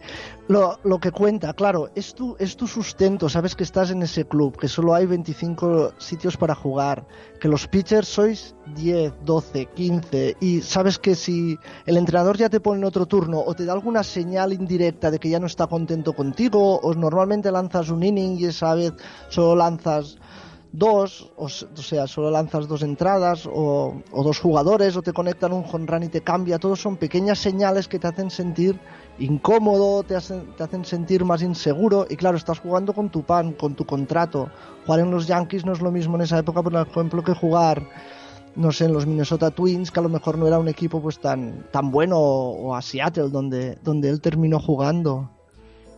[0.49, 4.27] Lo, lo que cuenta, claro, es tu, es tu sustento, sabes que estás en ese
[4.27, 7.07] club, que solo hay 25 sitios para jugar,
[7.41, 12.61] que los pitchers sois 10, 12, 15 y sabes que si el entrenador ya te
[12.61, 15.67] pone en otro turno o te da alguna señal indirecta de que ya no está
[15.67, 18.93] contento contigo o normalmente lanzas un inning y esa vez
[19.29, 20.19] solo lanzas
[20.73, 26.07] dos, o, sea, solo lanzas dos entradas o, dos jugadores o te conectan un home
[26.07, 28.81] y te cambia, todos son pequeñas señales que te hacen sentir
[29.19, 33.53] incómodo, te hacen, te hacen sentir más inseguro y claro, estás jugando con tu pan,
[33.53, 34.51] con tu contrato.
[34.87, 37.87] Jugar en los Yankees no es lo mismo en esa época, por ejemplo, que jugar
[38.55, 41.19] no sé, en los Minnesota Twins, que a lo mejor no era un equipo pues
[41.19, 45.31] tan, tan bueno, o, o a Seattle, donde, donde él terminó jugando.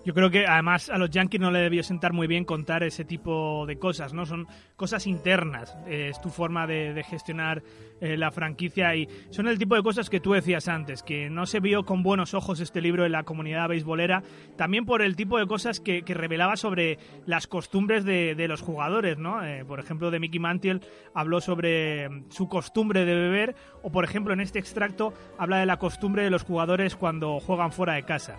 [0.05, 3.07] Yo creo que además a los Yankees no le debió sentar muy bien contar ese
[3.07, 4.27] tipo de cosas, ¿no?
[4.27, 4.47] Son
[4.77, 7.63] cosas internas, eh, es tu forma de, de gestionar
[8.03, 11.47] eh, la franquicia y son el tipo de cosas que tú decías antes, que no
[11.47, 14.23] se vio con buenos ojos este libro en la comunidad beisbolera,
[14.57, 18.61] también por el tipo de cosas que, que revelaba sobre las costumbres de, de los
[18.61, 19.43] jugadores, ¿no?
[19.43, 20.81] Eh, por ejemplo, de Mickey Mantle
[21.15, 25.67] habló sobre mm, su costumbre de beber o, por ejemplo, en este extracto habla de
[25.67, 28.37] la costumbre de los jugadores cuando juegan fuera de casa.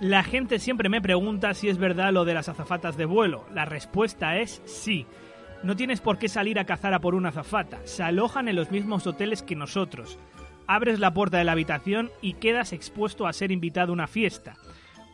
[0.00, 3.44] La gente siempre me pregunta si es verdad lo de las azafatas de vuelo.
[3.54, 5.06] La respuesta es sí.
[5.62, 7.78] No tienes por qué salir a cazar a por una azafata.
[7.84, 10.18] Se alojan en los mismos hoteles que nosotros.
[10.66, 14.54] Abres la puerta de la habitación y quedas expuesto a ser invitado a una fiesta.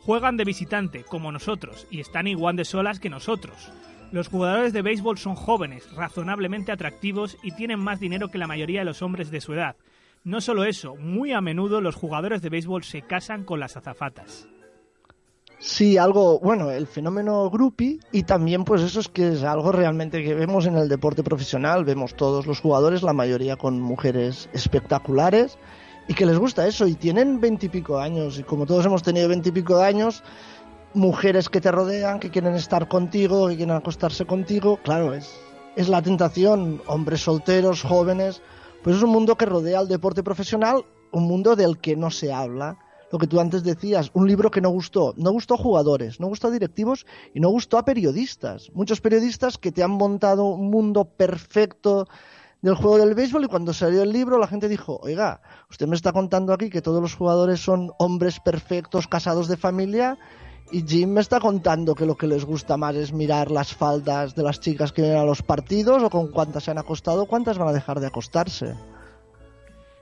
[0.00, 3.70] Juegan de visitante, como nosotros, y están igual de solas que nosotros.
[4.10, 8.80] Los jugadores de béisbol son jóvenes, razonablemente atractivos y tienen más dinero que la mayoría
[8.80, 9.76] de los hombres de su edad.
[10.24, 14.48] No solo eso, muy a menudo los jugadores de béisbol se casan con las azafatas.
[15.60, 20.22] Sí, algo, bueno, el fenómeno groupie y también pues eso es que es algo realmente
[20.22, 25.58] que vemos en el deporte profesional, vemos todos los jugadores, la mayoría con mujeres espectaculares
[26.06, 26.86] y que les gusta eso.
[26.86, 28.38] Y tienen veintipico años.
[28.38, 30.22] Y como todos hemos tenido veintipico años,
[30.94, 35.40] mujeres que te rodean, que quieren estar contigo, que quieren acostarse contigo, claro, es,
[35.74, 38.42] es la tentación, hombres solteros, jóvenes,
[38.84, 42.32] pues es un mundo que rodea al deporte profesional, un mundo del que no se
[42.32, 42.78] habla
[43.10, 45.14] lo que tú antes decías, un libro que no gustó.
[45.16, 48.70] No gustó a jugadores, no gustó a directivos y no gustó a periodistas.
[48.74, 52.06] Muchos periodistas que te han montado un mundo perfecto
[52.60, 55.40] del juego del béisbol y cuando salió el libro la gente dijo, oiga,
[55.70, 60.18] usted me está contando aquí que todos los jugadores son hombres perfectos, casados de familia
[60.70, 64.34] y Jim me está contando que lo que les gusta más es mirar las faldas
[64.34, 67.58] de las chicas que vienen a los partidos o con cuántas se han acostado, cuántas
[67.58, 68.74] van a dejar de acostarse.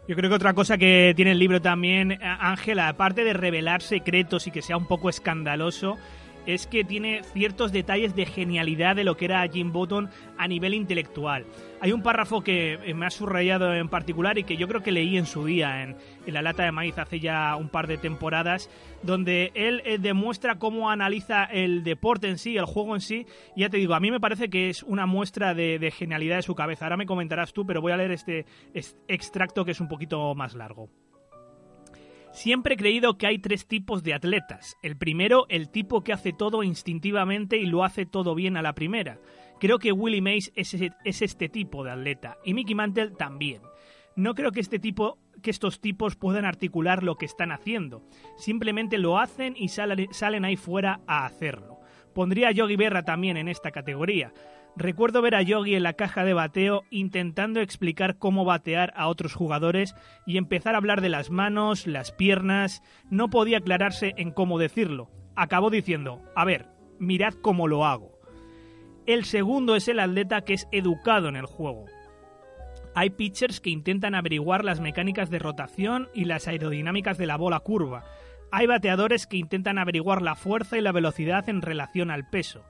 [0.08, 4.46] Yo creo que otra cosa que tiene el libro también, Ángela, aparte de revelar secretos
[4.46, 5.98] y que sea un poco escandaloso,
[6.46, 10.74] es que tiene ciertos detalles de genialidad de lo que era Jim Button a nivel
[10.74, 11.44] intelectual.
[11.80, 15.18] Hay un párrafo que me ha subrayado en particular y que yo creo que leí
[15.18, 18.70] en su día en, La Lata de Maíz hace ya un par de temporadas,
[19.02, 23.26] donde él eh, demuestra cómo analiza el deporte en sí, el juego en sí.
[23.54, 26.36] Y ya te digo, a mí me parece que es una muestra de, de genialidad
[26.36, 26.86] de su cabeza.
[26.86, 30.34] Ahora me comentarás tú, pero voy a leer este, este extracto que es un poquito
[30.34, 30.88] más largo.
[32.36, 34.76] Siempre he creído que hay tres tipos de atletas.
[34.82, 38.74] El primero, el tipo que hace todo instintivamente y lo hace todo bien a la
[38.74, 39.18] primera.
[39.58, 43.62] Creo que Willie Mays es, es este tipo de atleta y Mickey Mantle también.
[44.16, 48.02] No creo que este tipo que estos tipos puedan articular lo que están haciendo.
[48.36, 51.80] Simplemente lo hacen y salen, salen ahí fuera a hacerlo.
[52.14, 54.34] Pondría a Yogi Berra también en esta categoría.
[54.78, 59.32] Recuerdo ver a Yogi en la caja de bateo intentando explicar cómo batear a otros
[59.32, 59.94] jugadores
[60.26, 65.10] y empezar a hablar de las manos, las piernas, no podía aclararse en cómo decirlo.
[65.34, 66.66] Acabó diciendo, a ver,
[66.98, 68.18] mirad cómo lo hago.
[69.06, 71.86] El segundo es el atleta que es educado en el juego.
[72.94, 77.60] Hay pitchers que intentan averiguar las mecánicas de rotación y las aerodinámicas de la bola
[77.60, 78.04] curva.
[78.52, 82.64] Hay bateadores que intentan averiguar la fuerza y la velocidad en relación al peso.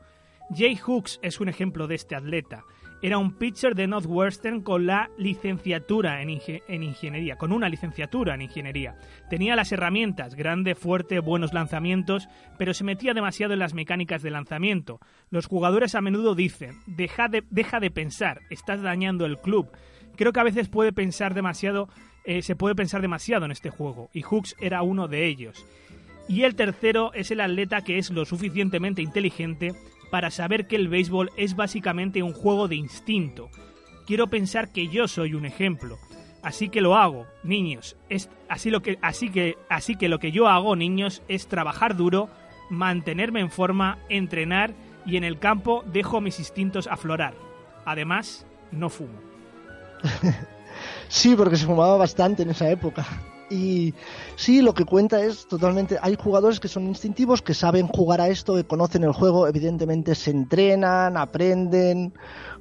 [0.54, 2.64] Jay Hooks es un ejemplo de este atleta.
[3.02, 8.42] Era un pitcher de Northwestern con la licenciatura en, en, ingeniería, con una licenciatura en
[8.42, 8.96] ingeniería.
[9.28, 12.28] Tenía las herramientas, grande, fuerte, buenos lanzamientos,
[12.58, 14.98] pero se metía demasiado en las mecánicas de lanzamiento.
[15.30, 19.68] Los jugadores a menudo dicen, deja de, deja de pensar, estás dañando el club.
[20.16, 21.90] Creo que a veces puede pensar demasiado,
[22.24, 25.66] eh, se puede pensar demasiado en este juego, y Hooks era uno de ellos.
[26.28, 29.74] Y el tercero es el atleta que es lo suficientemente inteligente
[30.10, 33.50] para saber que el béisbol es básicamente un juego de instinto.
[34.06, 35.98] Quiero pensar que yo soy un ejemplo.
[36.42, 37.96] Así que lo hago, niños.
[38.08, 41.96] Es así lo que así que así que lo que yo hago, niños, es trabajar
[41.96, 42.28] duro,
[42.70, 44.72] mantenerme en forma, entrenar
[45.04, 47.34] y en el campo dejo mis instintos aflorar.
[47.84, 49.18] Además, no fumo.
[51.08, 53.04] sí, porque se fumaba bastante en esa época.
[53.48, 53.94] Y
[54.34, 55.98] sí, lo que cuenta es totalmente.
[56.02, 60.14] Hay jugadores que son instintivos, que saben jugar a esto, que conocen el juego, evidentemente
[60.14, 62.12] se entrenan, aprenden,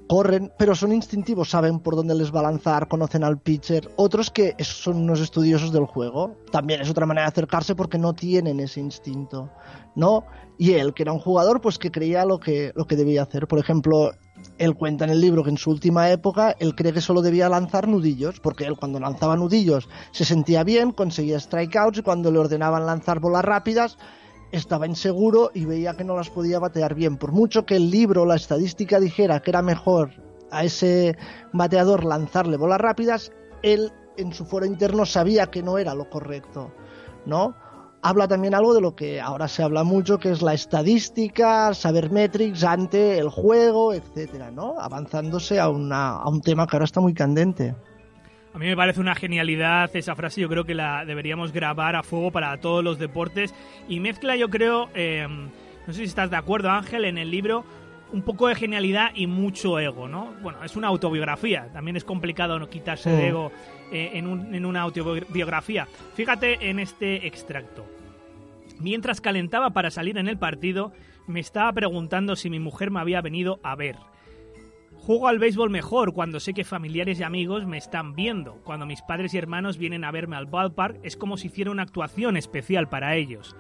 [0.07, 3.89] corren, pero son instintivos, saben por dónde les va a lanzar, conocen al pitcher.
[3.95, 6.35] Otros que son unos estudiosos del juego.
[6.51, 9.49] También es otra manera de acercarse porque no tienen ese instinto,
[9.95, 10.25] ¿no?
[10.57, 13.47] Y él, que era un jugador, pues que creía lo que, lo que debía hacer.
[13.47, 14.11] Por ejemplo,
[14.57, 17.49] él cuenta en el libro que en su última época él cree que solo debía
[17.49, 22.39] lanzar nudillos, porque él cuando lanzaba nudillos se sentía bien, conseguía strikeouts y cuando le
[22.39, 23.97] ordenaban lanzar bolas rápidas
[24.51, 27.17] estaba inseguro y veía que no las podía batear bien.
[27.17, 30.11] Por mucho que el libro, la estadística dijera que era mejor
[30.51, 31.17] a ese
[31.51, 33.31] bateador lanzarle bolas rápidas,
[33.63, 36.71] él en su foro interno sabía que no era lo correcto,
[37.25, 37.55] ¿no?
[38.05, 42.11] Habla también algo de lo que ahora se habla mucho, que es la estadística, saber
[42.11, 44.75] metrics ante el juego, etcétera, ¿no?
[44.79, 47.73] Avanzándose a, una, a un tema que ahora está muy candente.
[48.53, 52.03] A mí me parece una genialidad esa frase, yo creo que la deberíamos grabar a
[52.03, 53.55] fuego para todos los deportes
[53.89, 57.65] y mezcla, yo creo, eh, no sé si estás de acuerdo Ángel, en el libro
[58.13, 60.31] un poco de genialidad y mucho ego, ¿no?
[60.43, 63.51] Bueno, es una autobiografía, también es complicado no quitarse de ego
[63.91, 65.87] eh, en, en una autobiografía.
[66.13, 67.94] Fíjate en este extracto.
[68.79, 70.91] Mientras calentaba para salir en el partido,
[71.27, 73.95] me estaba preguntando si mi mujer me había venido a ver.
[74.95, 78.55] Juego al béisbol mejor cuando sé que familiares y amigos me están viendo.
[78.63, 81.83] Cuando mis padres y hermanos vienen a verme al ballpark es como si hiciera una
[81.83, 83.55] actuación especial para ellos.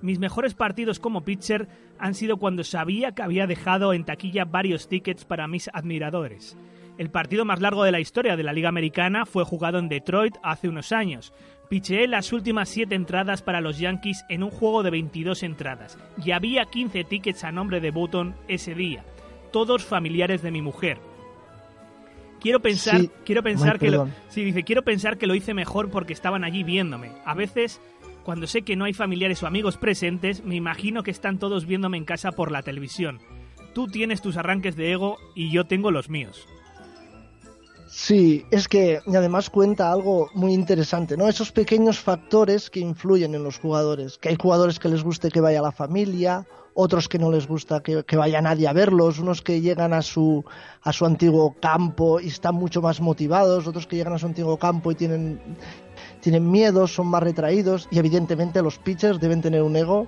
[0.00, 4.88] Mis mejores partidos como pitcher han sido cuando sabía que había dejado en taquilla varios
[4.88, 6.56] tickets para mis admiradores.
[6.98, 10.36] El partido más largo de la historia de la Liga Americana fue jugado en Detroit
[10.42, 11.34] hace unos años.
[11.68, 16.30] Picheé las últimas 7 entradas para los Yankees en un juego de 22 entradas y
[16.30, 19.04] había 15 tickets a nombre de Button ese día,
[19.52, 20.98] todos familiares de mi mujer.
[22.40, 26.12] Quiero pensar, quiero pensar que lo, sí, dice, quiero pensar que lo hice mejor porque
[26.12, 27.10] estaban allí viéndome.
[27.24, 27.80] A veces
[28.22, 31.96] cuando sé que no hay familiares o amigos presentes, me imagino que están todos viéndome
[31.96, 33.20] en casa por la televisión.
[33.74, 36.48] Tú tienes tus arranques de ego y yo tengo los míos.
[37.98, 41.28] Sí, es que además cuenta algo muy interesante, ¿no?
[41.28, 44.18] Esos pequeños factores que influyen en los jugadores.
[44.18, 47.82] Que hay jugadores que les guste que vaya la familia, otros que no les gusta
[47.82, 50.44] que, que, vaya nadie a verlos, unos que llegan a su,
[50.82, 54.58] a su antiguo campo y están mucho más motivados, otros que llegan a su antiguo
[54.58, 55.40] campo y tienen,
[56.20, 60.06] tienen miedo, son más retraídos y evidentemente los pitchers deben tener un ego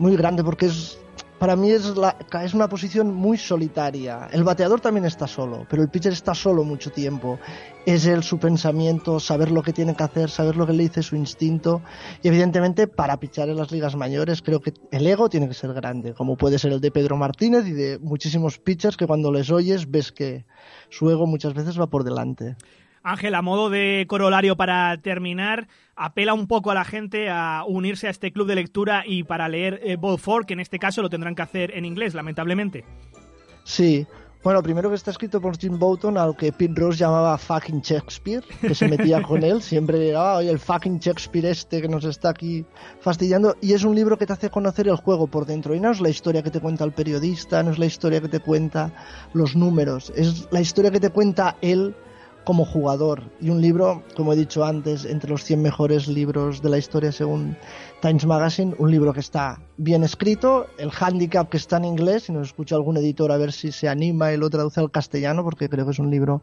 [0.00, 0.98] muy grande porque es
[1.40, 4.28] para mí es, la, es una posición muy solitaria.
[4.30, 7.38] El bateador también está solo, pero el pitcher está solo mucho tiempo.
[7.86, 11.02] Es él su pensamiento, saber lo que tiene que hacer, saber lo que le dice
[11.02, 11.80] su instinto.
[12.22, 15.72] Y evidentemente, para pichar en las ligas mayores, creo que el ego tiene que ser
[15.72, 19.50] grande, como puede ser el de Pedro Martínez y de muchísimos pitchers que cuando les
[19.50, 20.44] oyes ves que
[20.90, 22.56] su ego muchas veces va por delante.
[23.02, 28.06] Ángel, a modo de corolario para terminar, apela un poco a la gente a unirse
[28.06, 31.10] a este club de lectura y para leer eh, Ball que en este caso lo
[31.10, 32.84] tendrán que hacer en inglés, lamentablemente.
[33.64, 34.06] Sí.
[34.42, 38.42] Bueno, primero que está escrito por Jim Bouton, al que Pete Rose llamaba fucking Shakespeare,
[38.62, 42.30] que se metía con él, siempre llegaba, oye, el fucking Shakespeare este que nos está
[42.30, 42.64] aquí
[43.00, 45.90] fastidiando, y es un libro que te hace conocer el juego por dentro, y no
[45.90, 48.90] es la historia que te cuenta el periodista, no es la historia que te cuenta
[49.34, 51.94] los números, es la historia que te cuenta él
[52.44, 53.22] como jugador.
[53.40, 57.12] Y un libro, como he dicho antes, entre los 100 mejores libros de la historia
[57.12, 57.56] según
[58.00, 62.32] Times Magazine, un libro que está bien escrito, el handicap que está en inglés, si
[62.32, 65.68] nos escucha algún editor a ver si se anima y lo traduce al castellano, porque
[65.68, 66.42] creo que es un libro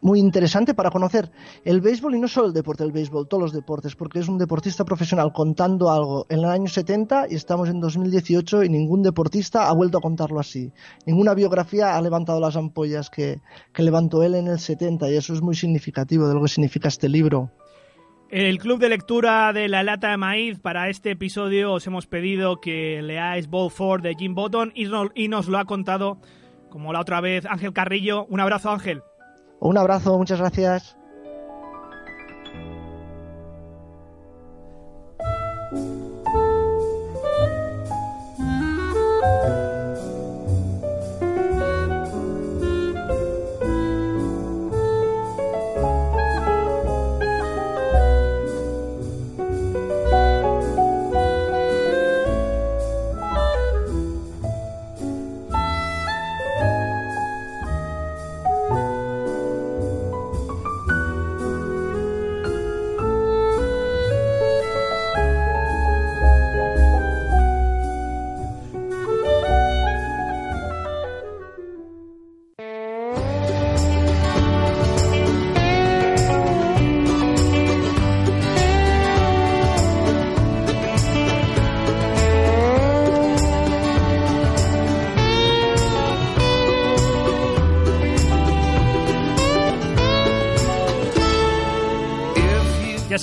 [0.00, 1.30] muy interesante para conocer
[1.64, 4.38] el béisbol y no solo el deporte del béisbol, todos los deportes, porque es un
[4.38, 9.68] deportista profesional contando algo en el año 70 y estamos en 2018 y ningún deportista
[9.68, 10.70] ha vuelto a contarlo así.
[11.06, 13.40] Ninguna biografía ha levantado las ampollas que,
[13.72, 16.88] que levantó él en el 70 y eso es muy significativo de lo que significa
[16.88, 17.50] este libro.
[18.28, 22.60] El club de lectura de la lata de maíz para este episodio os hemos pedido
[22.60, 26.18] que leáis Ball 4 de Jim no- y nos lo ha contado
[26.68, 28.26] como la otra vez Ángel Carrillo.
[28.28, 29.02] Un abrazo Ángel.
[29.60, 30.96] Un abrazo, muchas gracias.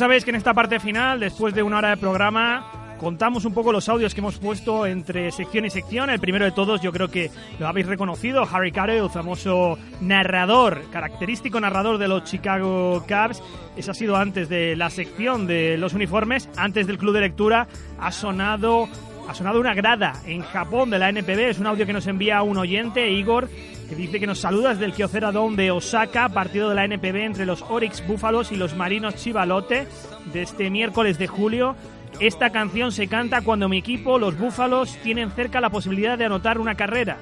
[0.04, 3.72] Sabéis que en esta parte final, después de una hora de programa, contamos un poco
[3.72, 6.10] los audios que hemos puesto entre sección y sección.
[6.10, 10.82] El primero de todos, yo creo que lo habéis reconocido, Harry Carey, el famoso narrador,
[10.92, 13.42] característico narrador de los Chicago Cubs.
[13.78, 17.70] Ese ha sido antes de la sección de los uniformes, antes del club de lectura.
[17.98, 18.90] Ha sonado
[19.30, 21.50] ha sonado una grada en Japón de la NPB.
[21.50, 23.48] Es un audio que nos envía un oyente, Igor,
[23.88, 27.18] que dice que nos saluda desde el Kyocera Dome de Osaka, partido de la NPB
[27.18, 29.88] entre los Oryx Búfalos y los Marinos Chivalote
[30.32, 31.76] de este miércoles de julio.
[32.20, 36.60] Esta canción se canta cuando mi equipo, los Búfalos, tienen cerca la posibilidad de anotar
[36.60, 37.18] una carrera.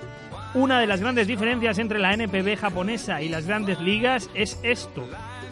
[0.54, 5.08] Una de las grandes diferencias entre la NPB japonesa y las grandes ligas es esto.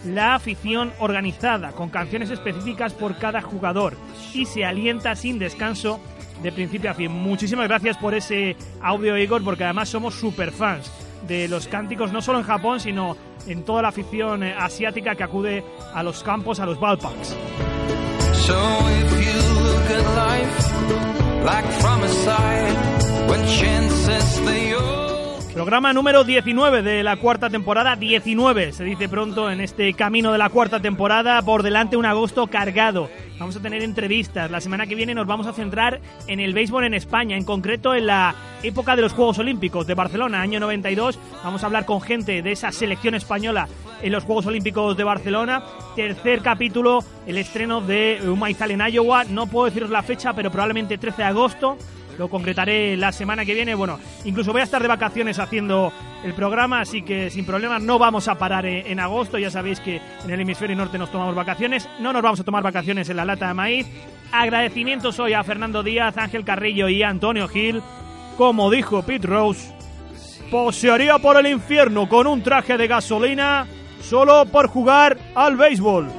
[0.05, 3.95] La afición organizada, con canciones específicas por cada jugador,
[4.34, 5.99] y se alienta sin descanso
[6.41, 7.11] de principio a fin.
[7.11, 10.91] Muchísimas gracias por ese audio, Igor, porque además somos super fans
[11.27, 13.17] de los cánticos, no solo en Japón, sino
[13.47, 15.63] en toda la afición eh, asiática que acude
[15.93, 17.35] a los campos, a los ballparks.
[18.33, 24.73] So if you look at life like from a side, when chances they
[25.60, 27.97] Programa número 19 de la cuarta temporada.
[27.97, 31.41] 19, se dice pronto en este camino de la cuarta temporada.
[31.41, 33.10] Por delante un agosto cargado.
[33.38, 34.49] Vamos a tener entrevistas.
[34.49, 37.93] La semana que viene nos vamos a centrar en el béisbol en España, en concreto
[37.93, 41.20] en la época de los Juegos Olímpicos de Barcelona, año 92.
[41.43, 43.68] Vamos a hablar con gente de esa selección española
[44.01, 45.62] en los Juegos Olímpicos de Barcelona.
[45.93, 49.26] Tercer capítulo, el estreno de Un Maizal en Iowa.
[49.26, 51.78] No puedo deciros la fecha, pero probablemente 13 de agosto
[52.20, 53.74] lo concretaré la semana que viene.
[53.74, 57.97] Bueno, incluso voy a estar de vacaciones haciendo el programa, así que sin problema no
[57.97, 59.38] vamos a parar en, en agosto.
[59.38, 61.88] Ya sabéis que en el hemisferio norte nos tomamos vacaciones.
[62.01, 63.88] No nos vamos a tomar vacaciones en la lata de maíz.
[64.34, 67.82] Agradecimientos hoy a Fernando Díaz, Ángel Carrillo y Antonio Gil.
[68.38, 69.74] Como dijo Pete Rose,
[70.51, 73.65] posearía por el infierno con un traje de gasolina
[74.01, 76.18] solo por jugar al béisbol.